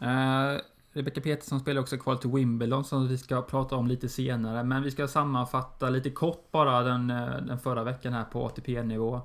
[0.00, 0.60] Eh,
[0.92, 4.62] Rebecca Petersson spelar också kval till Wimbledon som vi ska prata om lite senare.
[4.62, 9.20] Men vi ska sammanfatta lite kort bara den, eh, den förra veckan här på ATP-nivå.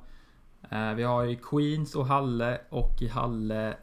[0.70, 3.78] Eh, vi har ju Queens och Halle och i Halle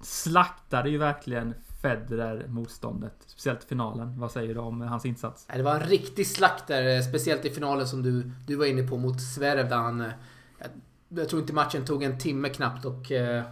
[0.00, 3.14] slaktade ju verkligen Federer motståndet.
[3.26, 4.20] Speciellt i finalen.
[4.20, 5.46] Vad säger du om hans insats?
[5.54, 8.82] Det var en riktig slakt där, eh, speciellt i finalen som du, du var inne
[8.82, 10.00] på mot Zverev där han...
[10.00, 10.10] Eh,
[10.58, 10.68] jag,
[11.08, 13.12] jag tror inte matchen tog en timme knappt och...
[13.12, 13.44] Eh,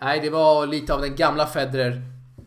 [0.00, 2.02] nej, det var lite av den gamla Federer.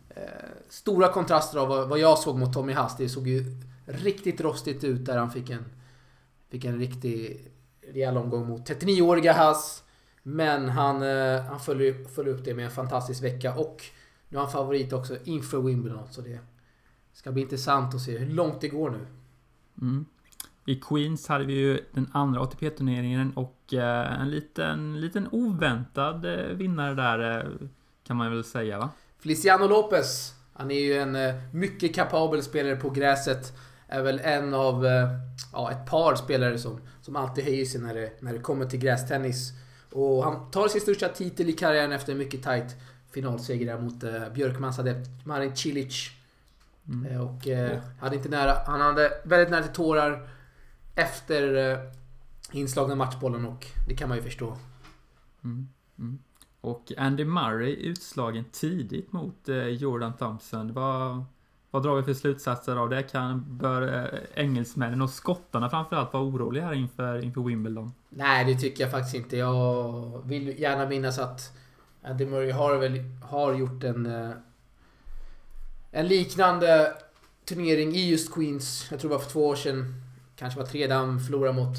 [0.08, 0.22] Eh,
[0.68, 2.96] stora kontraster av vad, vad jag såg mot Tommy Haas.
[2.96, 3.44] Det såg ju
[3.86, 5.64] riktigt rostigt ut där han fick en...
[6.50, 7.46] Fick en riktig
[7.92, 9.82] rejäl omgång mot 39-åriga Haas.
[10.22, 13.84] Men han, eh, han följer, följer upp det med en fantastisk vecka och
[14.36, 16.08] nu har han favorit också inför Wimbledon.
[16.10, 16.38] Så det
[17.12, 19.06] ska bli intressant att se hur långt det går nu.
[19.80, 20.06] Mm.
[20.64, 26.56] I Queens hade vi ju den andra ATP-turneringen och eh, en liten, liten oväntad eh,
[26.56, 27.68] vinnare där eh,
[28.06, 28.90] kan man väl säga va?
[29.18, 30.34] Feliciano Lopez.
[30.52, 31.16] Han är ju en
[31.52, 33.52] mycket kapabel spelare på gräset.
[33.88, 34.86] Är väl en av
[35.52, 38.80] ja, ett par spelare som, som alltid höjer sig när det, när det kommer till
[38.80, 39.52] grästennis.
[39.92, 42.76] Och han tar sin största titel i karriären efter en mycket tight
[43.10, 46.10] finalseger mot eh, Björkmans adept Marin Cilic.
[46.88, 47.12] Mm.
[47.12, 50.28] Eh, och eh, hade inte nära, han hade väldigt nära till tårar
[50.94, 51.78] efter eh,
[52.52, 54.56] inslagna matchbollen och det kan man ju förstå.
[55.44, 55.68] Mm.
[55.98, 56.18] Mm.
[56.60, 60.72] Och Andy Murray utslagen tidigt mot eh, Jordan Thompson.
[60.72, 61.24] Vad,
[61.70, 63.02] vad drar vi för slutsatser av det?
[63.02, 67.92] Kan, bör eh, engelsmännen och skottarna framförallt vara oroliga här inför, inför Wimbledon?
[68.08, 69.36] Nej, det tycker jag faktiskt inte.
[69.36, 71.58] Jag vill gärna minnas att
[72.06, 74.06] Andy Murray har väl har gjort en...
[74.06, 74.30] Eh,
[75.90, 76.94] en liknande
[77.44, 78.86] turnering i just Queens.
[78.90, 79.94] Jag tror det var för två år sedan.
[80.36, 81.76] Kanske var tre där han förlorade mot,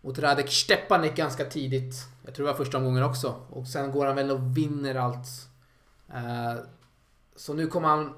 [0.00, 1.94] mot Radek Stepanek ganska tidigt.
[2.24, 3.34] Jag tror det var första omgången också.
[3.50, 5.26] Och sen går han väl och vinner allt.
[6.14, 6.54] Eh,
[7.36, 8.14] så nu kommer han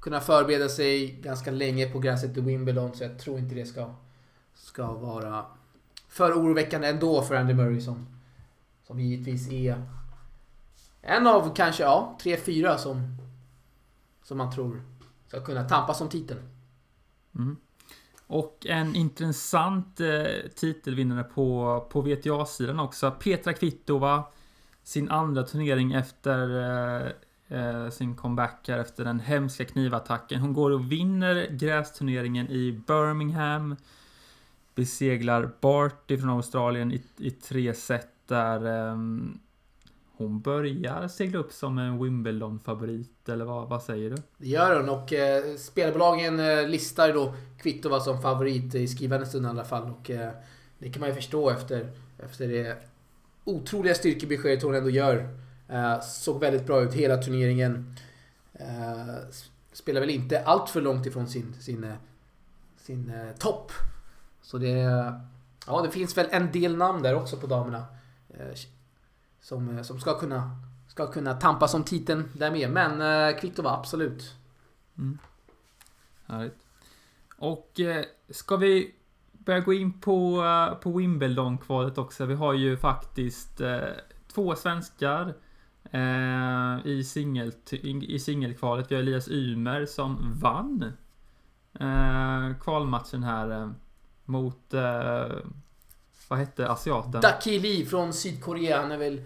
[0.00, 2.94] kunna förbereda sig ganska länge på gräset i Wimbledon.
[2.94, 3.94] Så jag tror inte det ska,
[4.54, 5.44] ska vara
[6.08, 8.06] för oroväckande ändå för Andy Murray som,
[8.86, 9.82] som givetvis är
[11.06, 13.16] en av kanske, ja, tre, fyra som,
[14.22, 14.82] som man tror
[15.28, 16.40] ska kunna tampas om titeln.
[17.34, 17.56] Mm.
[18.26, 23.10] Och en intressant eh, titelvinnare på, på VTA-sidan också.
[23.10, 24.24] Petra Kvitova.
[24.82, 27.10] Sin andra turnering efter eh,
[27.58, 30.40] eh, sin comeback här efter den hemska knivattacken.
[30.40, 33.76] Hon går och vinner grästurneringen i Birmingham.
[34.74, 38.66] Beseglar Barty från Australien i, i tre set där.
[38.66, 39.38] ehm,
[40.16, 44.16] hon börjar segla upp som en Wimbledon-favorit, eller vad, vad säger du?
[44.38, 49.46] Det gör hon och eh, spelbolagen eh, listar då Kvitova som favorit i skrivande stund
[49.46, 49.90] i alla fall.
[49.90, 50.30] Och eh,
[50.78, 52.76] det kan man ju förstå efter, efter det
[53.44, 55.28] otroliga styrkebeskedet hon ändå gör.
[55.68, 57.96] Eh, såg väldigt bra ut hela turneringen.
[58.52, 59.16] Eh,
[59.72, 61.94] spelar väl inte allt för långt ifrån sin, sin, eh,
[62.76, 63.72] sin eh, topp.
[64.42, 64.68] Så det,
[65.66, 67.84] ja, det finns väl en del namn där också på damerna.
[68.28, 68.54] Eh,
[69.46, 70.50] som, eh, som ska kunna
[70.88, 72.70] ska kunna tampas om titeln där med.
[72.70, 74.34] Men eh, var absolut.
[74.98, 75.18] Mm.
[76.26, 76.58] Härligt.
[77.38, 78.94] Och eh, ska vi
[79.32, 82.24] börja gå in på, eh, på Wimbledon-kvalet också?
[82.26, 83.80] Vi har ju faktiskt eh,
[84.34, 85.34] två svenskar
[85.90, 87.52] eh, i, singel,
[88.02, 88.90] i singelkvalet.
[88.90, 90.92] Vi har Elias Ymer som vann
[91.80, 93.70] eh, kvalmatchen här eh,
[94.24, 95.36] mot eh,
[96.28, 97.20] vad hette asiaten?
[97.20, 98.80] Daki Lee från Sydkorea.
[98.80, 99.22] Han är väl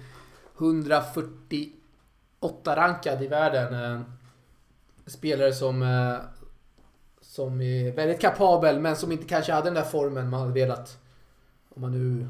[0.59, 3.85] 148 rankad i världen.
[3.85, 4.01] Eh,
[5.07, 6.17] spelare som, eh,
[7.21, 10.99] som är väldigt kapabel men som inte kanske hade den där formen man hade velat.
[11.69, 12.29] Om man nu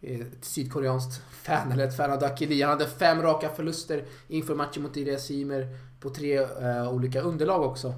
[0.00, 2.64] är ett sydkoreanskt fan eller ett fan av Daki Lee.
[2.64, 5.68] Han hade fem raka förluster inför matchen mot Irias Ymer
[6.00, 7.94] på tre uh, olika underlag också.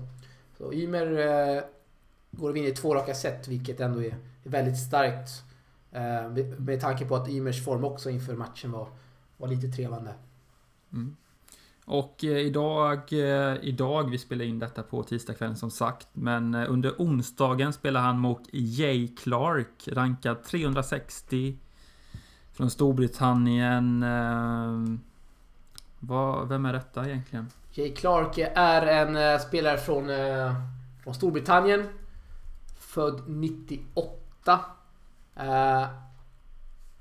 [0.58, 1.62] Så Ymer uh,
[2.30, 5.30] går och vinner i två raka set vilket ändå är, är väldigt starkt.
[5.92, 8.88] Eh, med, med tanke på att Ymers form också inför matchen var,
[9.36, 10.14] var lite trevande.
[10.92, 11.16] Mm.
[11.84, 16.94] Och eh, idag, eh, idag, vi spelar in detta på tisdagskvällen som sagt, men under
[16.98, 21.58] onsdagen spelar han mot Jay Clark, rankad 360
[22.52, 24.04] från Storbritannien.
[25.98, 27.48] Vad, vem är detta egentligen?
[27.72, 30.06] Jay Clark är en spelare från,
[31.02, 31.84] från Storbritannien.
[32.78, 34.60] Född 98.
[35.36, 35.86] Eh,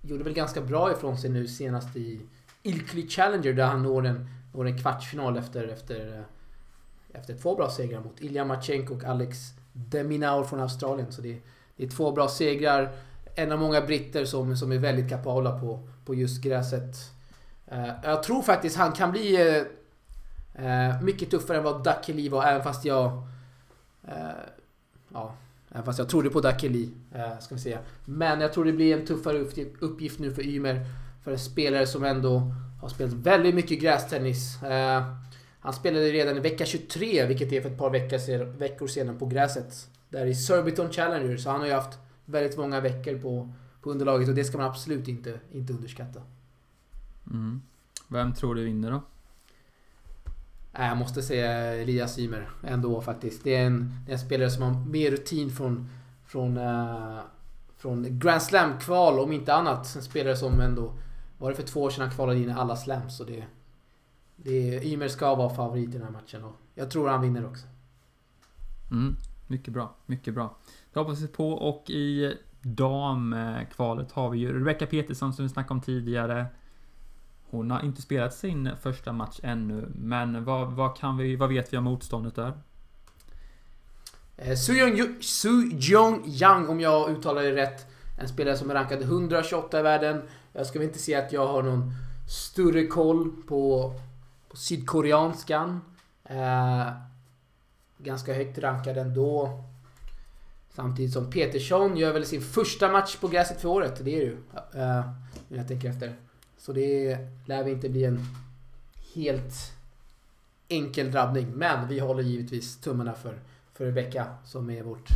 [0.02, 2.22] gjorde väl ganska bra ifrån sig nu senast i
[2.64, 7.70] Ilkley Challenger där han når en, når en kvartsfinal efter, efter, eh, efter två bra
[7.70, 9.38] segrar mot Ilja Matjenko och Alex
[9.74, 11.12] Deminaur från Australien.
[11.12, 11.38] Så det,
[11.76, 12.92] det är två bra segrar.
[13.36, 16.96] En av många britter som, som är väldigt kapabla på, på just gräset.
[17.68, 19.64] Eh, jag tror faktiskt han kan bli eh,
[20.66, 23.24] eh mycket tuffare än vad Dakeli var, även fast jag...
[24.08, 24.14] Eh,
[25.14, 25.34] ja,
[25.72, 27.80] Eh, fast jag trodde på Dakeli, eh, ska vi säga.
[28.06, 29.38] Men jag tror det blir en tuffare
[29.80, 30.86] uppgift, nu för Ymer.
[31.24, 34.64] För en spelare som ändå har spelat väldigt mycket grästennis.
[34.64, 35.04] Eh,
[35.60, 39.18] han spelade redan i vecka 23, vilket är för ett par veckor sedan, veckor sedan
[39.18, 39.90] på gräset.
[40.10, 44.30] Där i Surbiton Challenger, så han har ju haft väldigt många veckor på, på underlaget
[44.30, 46.22] och det ska man absolut inte, inte underskatta.
[47.32, 47.62] Mm.
[48.08, 49.02] Vem tror du vinner då?
[50.72, 53.44] Nej, Jag måste säga Elias Ymer ändå faktiskt.
[53.44, 55.90] Det är en, det är en spelare som har mer rutin från,
[56.26, 57.20] från, uh,
[57.78, 59.96] från Grand Slam-kval om inte annat.
[59.96, 60.94] En spelare som ändå,
[61.38, 63.18] var det för två år sedan han kvalade in i alla slams.
[63.18, 63.46] Så det,
[64.36, 67.66] det, Ymer ska vara favorit i den här matchen och jag tror han vinner också.
[68.92, 69.16] Mm.
[69.48, 70.58] Mycket bra, mycket bra.
[70.94, 75.74] Det hoppas vi på och i damkvalet har vi ju Rebecca Peterson, som vi snackade
[75.74, 76.46] om tidigare.
[77.50, 81.74] Hon har inte spelat sin första match ännu, men vad, vad, kan vi, vad vet
[81.74, 82.54] vi om motståndet där?
[84.38, 84.56] Eh,
[85.20, 87.86] Su Jong, Yang, om jag uttalar det rätt.
[88.20, 90.22] En spelare som är rankad 128 i världen.
[90.54, 91.94] Jag ska väl inte säga att jag har någon
[92.30, 93.94] större koll på,
[94.50, 95.82] på sydkoreanskan.
[96.24, 96.88] Eh,
[97.98, 99.64] ganska högt rankad ändå.
[100.70, 104.06] Samtidigt som Petersson gör väl sin första match på gräset för året.
[104.06, 104.38] Det är det ju.
[104.56, 105.12] Eh,
[105.48, 106.16] när jag tänker efter.
[106.60, 108.20] Så det lär inte bli en
[109.16, 109.74] helt
[110.68, 111.52] enkel drabbning.
[111.56, 113.40] Men vi håller givetvis tummarna för,
[113.74, 115.08] för Rebecka som är vårt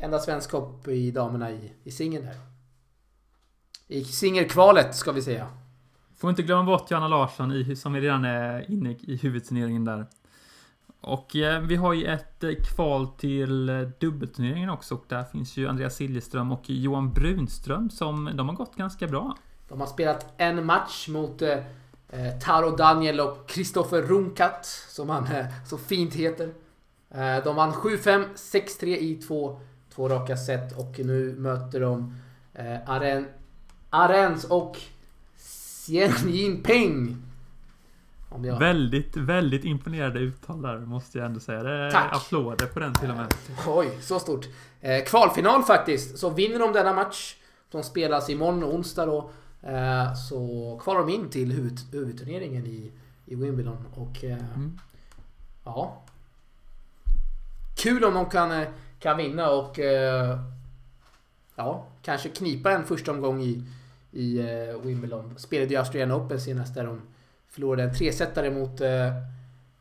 [0.00, 2.36] enda svenskhopp i damerna i, i singeln där.
[3.88, 5.46] I singelkvalet ska vi säga.
[6.16, 10.06] Får inte glömma bort Johanna Larsson i, som redan är inne i huvudturneringen där.
[11.00, 15.56] Och eh, vi har ju ett eh, kval till eh, dubbelturneringen också och där finns
[15.56, 19.36] ju Andreas Siljeström och Johan Brunström som de har gått ganska bra.
[19.70, 21.58] De har spelat en match mot eh,
[22.42, 26.52] Taro Daniel och Kristoffer Runkat, som han eh, så fint heter.
[27.10, 29.60] Eh, de vann 7-5, 6-3 i två,
[29.94, 32.14] två raka set och nu möter de
[32.54, 33.26] eh, Aren,
[33.90, 34.76] Arens och
[35.36, 37.16] Xian Jinping.
[38.44, 38.58] Jag...
[38.58, 41.62] Väldigt, väldigt imponerade uttal där måste jag ändå säga.
[41.62, 42.16] Det Tack.
[42.16, 43.34] applåder på den till och med.
[43.66, 44.46] Oj, så stort.
[44.80, 46.18] Eh, kvalfinal faktiskt.
[46.18, 47.34] Så vinner de denna match,
[47.70, 49.24] som spelas imorgon onsdag då, eh,
[50.28, 52.90] så kvalar de in till huvud, huvudturneringen i,
[53.26, 53.86] i Wimbledon.
[53.94, 54.78] Och eh, Mm.
[55.64, 56.02] ja...
[57.76, 60.38] Kul om de kan, eh, kan vinna och eh,
[61.56, 63.64] ja, kanske knipa en första omgång i,
[64.12, 65.34] i eh, Wimbledon.
[65.38, 67.00] Spelade ju Australian Open senast där de
[67.48, 69.12] förlorade en tresetare mot eh,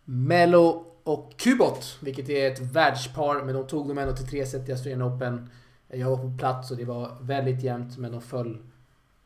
[0.05, 4.69] Melo och Kubot, vilket är ett världspar, men de tog dem ändå till tre set
[4.69, 5.49] i Australian Open.
[5.87, 8.57] Jag var på plats och det var väldigt jämnt, men de föll...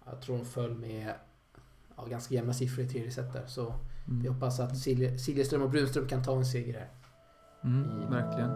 [0.05, 1.13] Jag tror de föll med
[1.97, 3.45] ja, ganska jämna siffror i tredje set där.
[3.47, 3.73] Så
[4.05, 4.33] vi Mm.
[4.33, 6.89] hoppas att Silje- Siljeström och Brunström kan ta en seger här.
[7.63, 8.49] Mm, verkligen.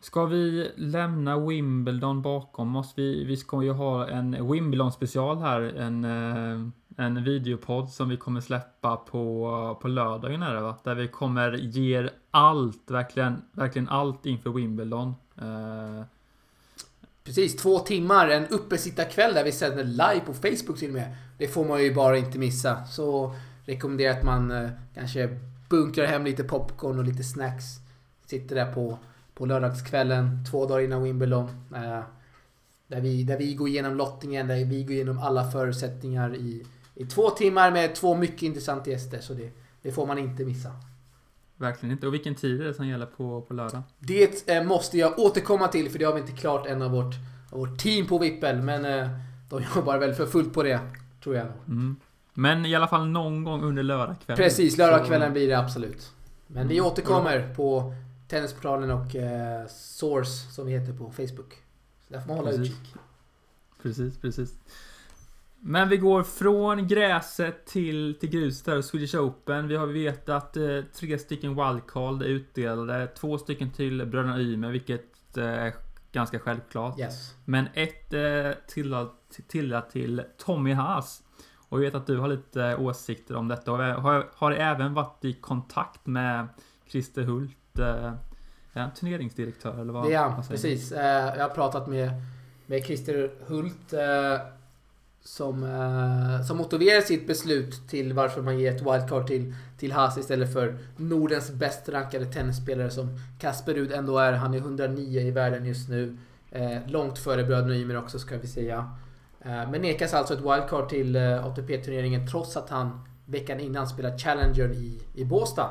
[0.00, 2.92] Ska vi lämna Wimbledon bakom oss?
[2.96, 5.60] Vi, vi ska ju ha en Wimbledon special här.
[5.60, 6.68] En, eh,
[7.00, 10.76] en videopodd som vi kommer släppa på, på lördagen är det va?
[10.84, 15.14] Där vi kommer ge er allt, verkligen, verkligen allt inför Wimbledon.
[15.36, 16.04] Eh,
[17.24, 21.16] Precis, två timmar, en uppesittarkväll där vi sänder live på Facebook till och med.
[21.38, 22.84] Det får man ju bara inte missa.
[22.84, 23.34] Så
[23.64, 25.38] rekommenderar att man eh, kanske
[25.68, 27.64] bunkrar hem lite popcorn och lite snacks.
[28.26, 28.98] Sitter där på,
[29.34, 31.48] på lördagskvällen, två dagar innan Wimbledon.
[31.74, 32.00] Eh,
[32.86, 36.66] där, vi, där vi går igenom lottningen, där vi går igenom alla förutsättningar i,
[36.98, 39.20] i två timmar med två mycket intressanta gäster.
[39.20, 39.50] Så det,
[39.82, 40.70] det får man inte missa.
[41.56, 42.06] verkligen inte.
[42.06, 43.82] Och vilken tid är det som gäller på, på lördag?
[43.98, 47.14] Det eh, måste jag återkomma till för det har vi inte klart än av vårt,
[47.52, 48.62] av vårt team på Vippel.
[48.62, 49.08] Men eh,
[49.50, 50.80] de jobbar väl för fullt på det,
[51.22, 51.46] tror jag.
[51.66, 51.96] Mm.
[52.34, 54.44] Men i alla fall någon gång under lördagskvällen.
[54.44, 56.12] Precis, Så- lördagskvällen blir det absolut.
[56.46, 56.86] Men vi Mm.
[56.90, 57.94] återkommer på
[58.28, 61.54] Tennisportalen och eh, Source som vi heter på Facebook.
[62.08, 62.72] Så där får man hålla Precis.
[62.72, 62.94] utkik.
[63.82, 64.54] Precis, precis.
[65.60, 69.68] Men vi går från gräset till, till gruset där och Swedish Open.
[69.68, 73.06] Vi har vetat eh, tre stycken wildcard utdelade.
[73.06, 75.74] Två stycken till bröderna Ymer, vilket eh, är
[76.12, 76.98] ganska självklart.
[76.98, 77.34] Yes.
[77.44, 79.06] Men ett eh, till,
[79.48, 81.22] till, till Tommy Haas.
[81.68, 83.72] Och jag vet att du har lite åsikter om detta.
[83.72, 86.48] Och har, har även varit i kontakt med
[86.86, 87.78] Christer Hult.
[87.78, 88.12] Eh,
[88.72, 90.12] är han turneringsdirektör eller vad?
[90.12, 90.92] Är vad precis.
[90.92, 92.10] Eh, jag har pratat med,
[92.66, 93.92] med Christer Hult.
[95.28, 100.18] Som, eh, som motiverar sitt beslut till varför man ger ett wildcard till, till Haas
[100.18, 104.32] istället för Nordens bäst rankade tennisspelare som Kasper Rud ändå är.
[104.32, 106.16] Han är 109 i världen just nu.
[106.50, 108.90] Eh, långt före bröderna Ymer också ska vi säga.
[109.40, 114.18] Eh, men nekas alltså ett wildcard till eh, ATP-turneringen trots att han veckan innan spelade
[114.18, 115.70] Challenger i, i Båstad.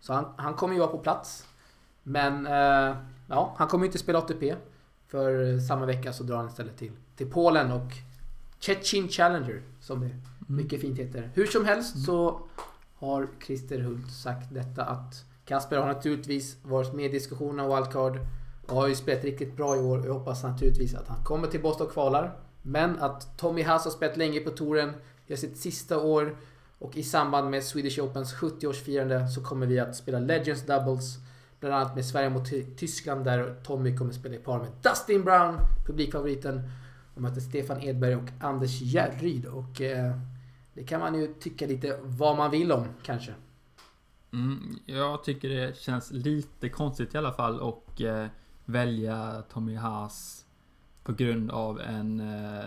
[0.00, 1.46] Så han, han kommer ju vara på plats.
[2.02, 2.96] Men eh,
[3.28, 4.54] ja, han kommer ju inte spela ATP.
[5.08, 7.92] För eh, samma vecka så drar han istället till, till Polen och
[8.60, 10.10] Chechin Challenger som det
[10.48, 11.30] mycket fint heter.
[11.34, 12.40] Hur som helst så
[12.94, 18.18] har Christer Hult sagt detta att Kasper har naturligtvis varit med i diskussionen om wildcard
[18.66, 20.06] och har ju spelat riktigt bra i år.
[20.06, 22.36] Jag hoppas naturligtvis att han kommer till Boston och kvalar.
[22.62, 24.92] Men att Tommy Haas har spelat länge på touren,
[25.26, 26.36] gör sitt sista år
[26.78, 31.16] och i samband med Swedish Opens 70-årsfirande så kommer vi att spela Legends Doubles.
[31.60, 35.24] Bland annat med Sverige mot Ty- Tyskland där Tommy kommer spela i par med Dustin
[35.24, 35.56] Brown,
[35.86, 36.62] publikfavoriten.
[37.20, 39.46] Och möter Stefan Edberg och Anders Järryd.
[39.46, 40.12] Och eh,
[40.74, 43.34] det kan man ju tycka lite vad man vill om kanske.
[44.32, 48.26] Mm, jag tycker det känns lite konstigt i alla fall och eh,
[48.64, 50.44] välja Tommy Haas
[51.02, 52.64] på grund av en eh,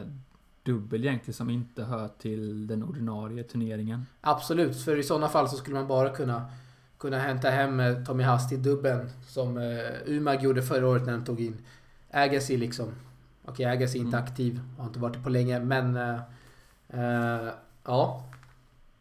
[0.63, 4.05] dubbel egentligen som inte hör till den ordinarie turneringen.
[4.21, 6.45] Absolut, för i sådana fall så skulle man bara kunna,
[6.97, 9.63] kunna hämta hem Tommy Haas till dubben som eh,
[10.05, 11.57] Umag gjorde förra året när han tog in
[12.11, 12.93] Agassi liksom.
[13.45, 14.23] Okej, Agassi är inte Mm.
[14.23, 16.19] aktiv har inte varit det på länge, men eh,
[16.89, 17.49] eh,
[17.85, 18.23] ja.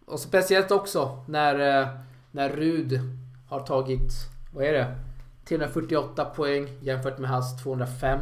[0.06, 1.88] Och speciellt också när, eh,
[2.30, 3.00] när Rud
[3.48, 4.12] har tagit,
[4.54, 4.94] vad är det?
[5.44, 8.20] 348 poäng jämfört med Haas 205.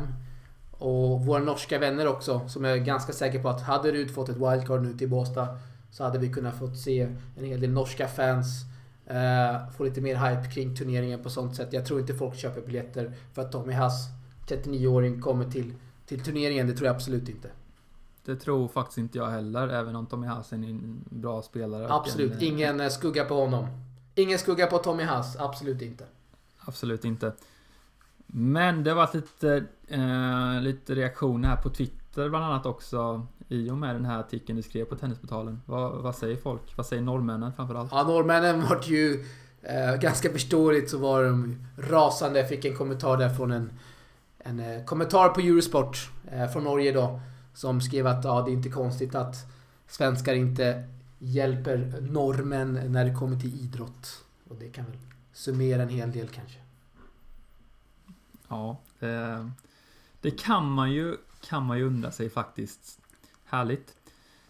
[0.71, 4.29] Och våra norska vänner också, som jag är ganska säker på att hade Rud fått
[4.29, 5.59] ett wildcard nu till Båstad
[5.91, 7.09] så hade vi kunnat fått se
[7.39, 8.65] en hel del norska fans
[9.07, 11.73] eh, få lite mer hype kring turneringen på sånt sätt.
[11.73, 14.09] Jag tror inte folk köper biljetter för att Tommy Haas,
[14.49, 15.73] 39-åring, kommer till,
[16.11, 16.67] till turneringen.
[16.67, 17.49] Det tror jag absolut inte.
[18.25, 21.93] Det tror faktiskt inte jag heller, även om Tommy Haas är en bra spelare.
[21.93, 23.67] Absolut, en, eh, ingen eh, skugga på honom.
[24.15, 26.05] Ingen skugga på Tommy Haas, absolut inte.
[26.59, 27.33] Absolut inte.
[28.27, 33.71] Men det har varit lite, eh, lite reaktioner här på Twitter bland annat också i
[33.71, 35.63] och med den här artikeln du skrev på Tennisportalen.
[35.67, 36.77] Vad, vad säger folk?
[36.77, 37.93] Vad säger norrmännen framförallt?
[37.93, 39.25] Ja, norrmännen vart ju
[39.63, 42.39] eh, ganska förståeligt så var de rasande.
[42.39, 43.73] Jag fick en kommentar där från en,
[44.45, 47.21] en eh, kommentar på Eurosport eh, från Norge då.
[47.55, 49.37] Som skrev att ja, det är inte konstigt att
[49.89, 50.89] svenskar inte
[51.19, 54.25] hjälper norrmän när det kommer till idrott.
[54.49, 54.99] Och det kan väl
[55.33, 56.59] summera en hel del kanske.
[58.49, 59.47] Ja, eh,
[60.21, 63.01] det kan man ju, kan man ju undra sig faktiskt.
[63.45, 63.95] Härligt.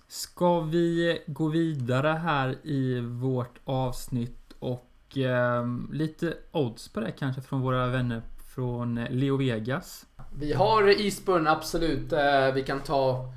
[0.09, 7.43] Ska vi gå vidare här i vårt avsnitt och eh, lite odds på det kanske
[7.43, 8.23] från våra vänner
[8.55, 10.07] från eh, Leo Vegas.
[10.39, 12.13] Vi har Eastburn, absolut.
[12.13, 13.33] Eh, vi kan ta...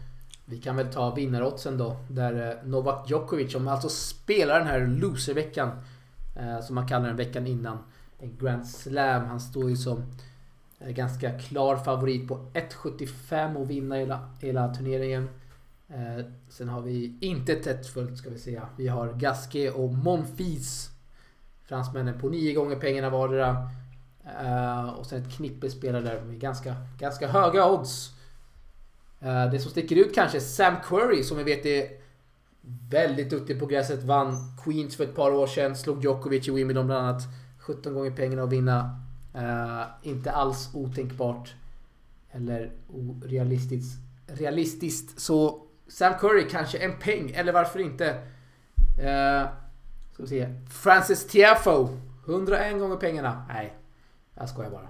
[0.46, 1.98] Vi kan väl ta vinnaroddsen då.
[2.10, 5.72] Där eh, Novak Djokovic, som alltså spelar den här loserveckan.
[6.64, 7.78] Som man kallar den veckan innan.
[8.20, 9.26] En Grand Slam.
[9.26, 10.04] Han står ju som
[10.80, 15.30] ganska klar favorit på 1,75 och vinna hela, hela turneringen.
[15.90, 18.70] Eh, Sen har vi inte tätt följt ska vi säga.
[18.78, 20.90] Vi har Gasquet och Monfils.
[21.64, 23.70] Fransmännen på nio gånger pengarna vardera.
[24.26, 28.12] Uh, och sen ett knippe spelare där med ganska, ganska höga odds.
[29.24, 31.88] Uh, det som sticker ut kanske är Sam Querrey som vi vet är
[32.90, 34.04] väldigt duktig på gräset.
[34.04, 35.76] Vann Queens för ett par år sedan.
[35.76, 37.22] Slog Djokovic i Wimbledon bland annat.
[37.60, 39.00] 17 gånger pengarna att vinna.
[39.36, 41.54] Uh, inte alls otänkbart.
[42.32, 44.00] Eller orealistiskt.
[44.28, 45.20] Realistiskt.
[45.20, 48.10] Så Sam Curry kanske en peng, eller varför inte?
[49.00, 49.48] Uh,
[50.14, 50.48] ska vi se.
[50.70, 51.90] Francis Tiafo.
[52.28, 53.46] 101 gånger pengarna.
[53.48, 53.78] Nej,
[54.36, 54.88] jag skojar bara.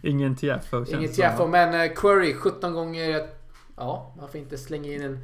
[0.02, 1.50] Ingen TFO Inget Tiafo, va?
[1.50, 3.26] men eh, Query 17 gånger.
[3.76, 5.18] Ja, varför inte slänga in en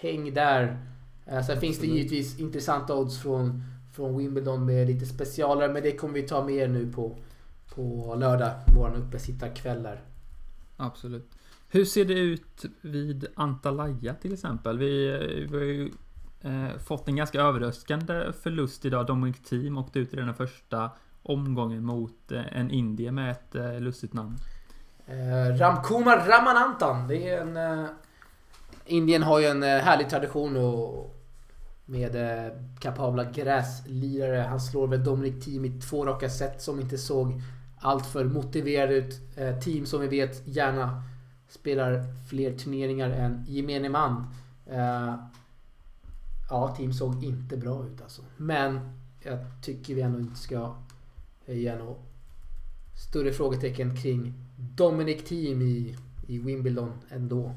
[0.00, 0.86] peng där.
[1.26, 3.62] Eh, sen finns det givetvis intressanta odds från,
[3.94, 7.16] från Wimbledon med lite specialare, men det kommer vi ta mer nu på,
[7.74, 8.50] på lördag.
[8.76, 10.00] Våran uppesittarkväll där.
[10.76, 11.30] Absolut.
[11.68, 14.78] Hur ser det ut vid Antalya till exempel?
[14.78, 15.90] Vi, eh, vi har ju
[16.40, 19.06] eh, fått en ganska överraskande förlust idag.
[19.06, 20.90] Dominic Thiem åkte ut i den första
[21.22, 24.38] omgången mot eh, en Indie med ett eh, lustigt namn.
[25.06, 27.08] Eh, Ramkumar Ramanantan.
[27.08, 27.56] Det är en...
[27.56, 27.86] Eh,
[28.86, 31.14] Indien har ju en eh, härlig tradition och
[31.84, 34.40] med eh, kapabla gräslirare.
[34.40, 37.42] Han slår väl Dominic Team i två raka set som inte såg
[37.78, 39.20] alltför motiverade ut.
[39.36, 41.02] Eh, team som vi vet gärna
[41.48, 44.26] spelar fler turneringar än gemene man.
[44.66, 45.14] Eh,
[46.50, 48.22] ja, team såg inte bra ut alltså.
[48.36, 48.80] Men
[49.20, 50.74] jag tycker vi ändå inte ska
[51.46, 51.98] Igen och
[53.10, 55.96] större frågetecken kring Dominic team i,
[56.28, 57.54] i Wimbledon ändå.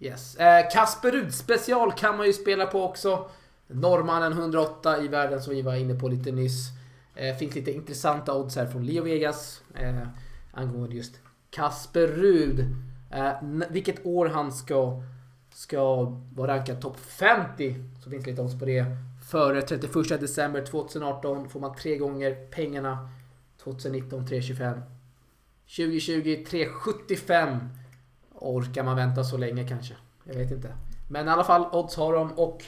[0.00, 0.36] Yes.
[0.36, 3.28] Eh, Kasper Rud special kan man ju spela på också.
[3.66, 6.68] Norrmannen 108 i världen som vi var inne på lite nyss.
[7.14, 10.08] Eh, finns lite intressanta odds här från Leo Vegas eh,
[10.52, 12.60] angående just Kasper Rud.
[13.10, 13.32] Eh,
[13.70, 15.02] vilket år han ska,
[15.50, 17.76] ska vara rankad topp 50.
[18.04, 18.86] Så finns lite odds på det.
[19.32, 23.08] Före 31 december 2018 får man tre gånger pengarna.
[23.62, 24.80] 2019 325.
[25.76, 27.58] 2020 375.
[28.30, 29.94] Orkar man vänta så länge kanske?
[30.24, 30.74] Jag vet inte.
[31.08, 32.64] Men i alla fall, odds har de och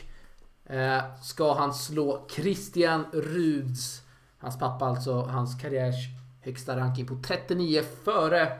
[0.67, 4.03] eh, ska han slå Christian Ruds,
[4.39, 5.97] hans pappa alltså, hans karriärs
[6.41, 8.59] högsta ranking på 39 före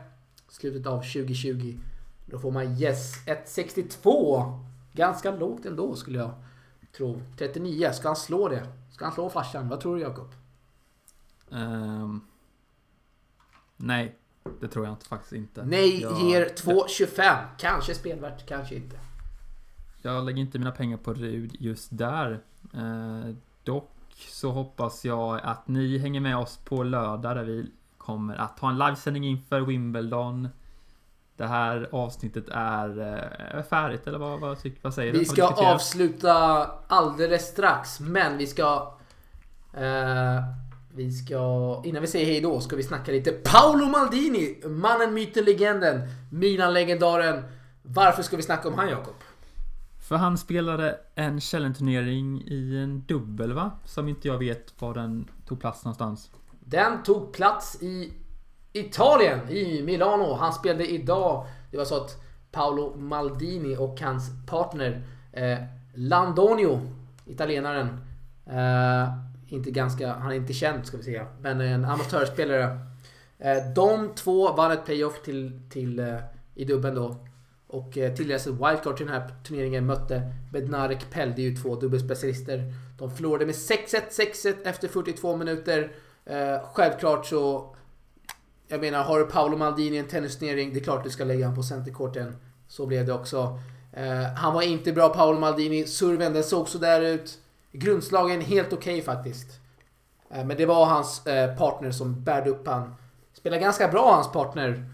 [0.49, 1.77] slutet av 2020.
[2.25, 4.43] Då får man yes 162.
[4.93, 6.31] Ganska lågt ändå skulle jag
[6.97, 7.21] tro.
[7.37, 8.67] 39, ska han slå det?
[8.91, 9.69] Ska han slå farsan?
[9.69, 10.31] Vad tror du Jakob?
[11.51, 12.21] Ehm,
[13.77, 14.15] nej,
[14.59, 15.65] det tror jag inte, faktiskt inte.
[15.65, 17.45] Nej jag, ger 2,25.
[17.57, 18.99] Kanske spelvärt, kanske inte.
[20.01, 22.43] Jag lägger inte mina pengar på Rud just där.
[22.73, 23.91] Eh, dock
[24.29, 28.69] så hoppas jag att ni hänger med oss på lördag där vi kommer att ha
[28.69, 30.49] en livesändning inför Wimbledon.
[31.37, 32.99] Det här avsnittet är
[33.55, 35.19] eh, färdigt eller vad, vad, vad säger du?
[35.19, 38.93] Vi ska avsluta alldeles strax, men vi ska...
[39.73, 40.43] Eh,
[40.93, 41.81] vi ska...
[41.85, 44.61] Innan vi säger hej då ska vi snacka lite Paolo Maldini!
[44.67, 46.01] Mannen, myten, legenden.
[46.31, 47.43] Milan-legendaren.
[47.81, 49.15] Varför ska vi snacka om han Jakob?
[50.07, 53.71] För han spelade en Challenge-turnering i en dubbel va?
[53.85, 56.31] Som inte jag vet var den tog plats någonstans.
[56.59, 58.13] Den tog plats i
[58.79, 60.33] Italien, i Milano.
[60.33, 61.45] Han spelade idag.
[61.71, 65.57] Det var så att Paolo Maldini och hans partner eh,
[65.93, 66.81] Landonio,
[67.25, 67.87] italienaren.
[68.45, 69.13] Eh,
[69.47, 72.79] inte ganska, han är inte känd ska vi säga, men en amatörspelare.
[73.39, 76.15] Eh, de två vann ett playoff till, till eh,
[76.55, 77.15] i dubben då.
[77.67, 80.21] Och eh, tilldelades ett wildcard till den här turneringen mötte
[80.51, 82.73] Bednarek Pell, det är ju två dubbelspecialister.
[82.97, 83.77] De förlorade med 6-1,
[84.43, 85.91] 6-1 efter 42 minuter.
[86.25, 87.74] Eh, självklart så...
[88.75, 91.45] Jag menar, har du Paolo Maldini i en tennisturnering, det är klart du ska lägga
[91.45, 92.35] honom på centercourten.
[92.67, 93.59] Så blev det också.
[93.93, 95.87] Eh, han var inte bra, Paolo Maldini.
[95.87, 97.37] Serven, den såg sådär ut.
[97.71, 99.59] Grundslagen helt okej faktiskt.
[100.31, 102.95] Eh, men det var hans eh, partner som bärde upp han.
[103.33, 104.85] Spelade ganska bra hans partner.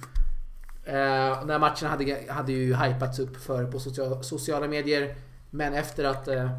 [0.86, 5.16] Eh, när matchen hade, hade ju hypats upp för på social, sociala medier.
[5.50, 6.50] Men efter att eh,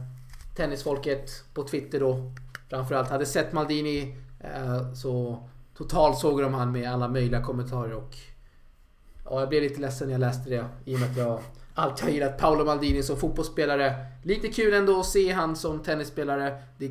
[0.56, 2.32] tennisfolket på Twitter då
[2.70, 5.48] framförallt hade sett Maldini eh, så
[5.82, 8.16] totalt såg de han med alla möjliga kommentarer och
[9.24, 11.40] ja, jag blev lite ledsen när jag läste det i och med att jag
[11.74, 13.94] alltid har gillat Paolo Maldini som fotbollsspelare.
[14.22, 16.62] Lite kul ändå att se han som tennisspelare.
[16.78, 16.90] Det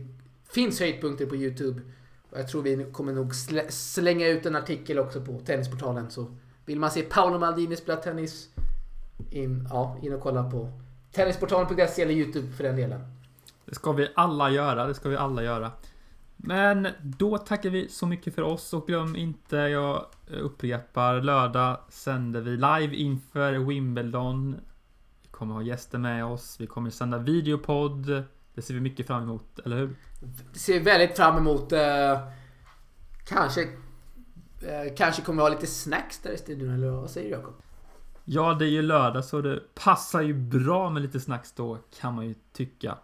[0.49, 1.81] finns höjdpunkter på Youtube.
[2.31, 3.35] Och jag tror vi kommer nog
[3.69, 6.11] slänga ut en artikel också på Tennisportalen.
[6.11, 8.49] Så vill man se Paolo Maldini spela tennis,
[9.29, 10.71] in, ja, in och kolla på
[11.11, 13.01] Tennisportalen.se eller Youtube för den delen.
[13.65, 15.71] Det ska vi alla göra, det ska vi alla göra.
[16.43, 22.41] Men då tackar vi så mycket för oss och glöm inte, jag upprepar, lördag sänder
[22.41, 24.55] vi live inför Wimbledon.
[25.21, 28.23] Vi kommer ha gäster med oss, vi kommer sända videopodd.
[28.53, 29.95] Det ser vi mycket fram emot, eller hur?
[30.53, 31.71] Det ser väldigt fram emot.
[31.71, 32.19] Eh,
[33.27, 37.35] kanske, eh, kanske kommer vi ha lite snacks där i studion, eller vad säger du
[37.35, 37.53] Jakob?
[38.25, 42.15] Ja, det är ju lördag så det passar ju bra med lite snacks då, kan
[42.15, 42.97] man ju tycka.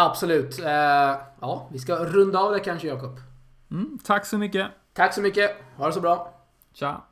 [0.00, 0.58] Absolut.
[0.58, 3.20] Eh, ja, vi ska runda av det kanske, Jakob.
[3.70, 4.66] Mm, tack så mycket.
[4.94, 5.50] Tack så mycket.
[5.76, 6.34] Ha det så bra.
[6.74, 7.04] Tja.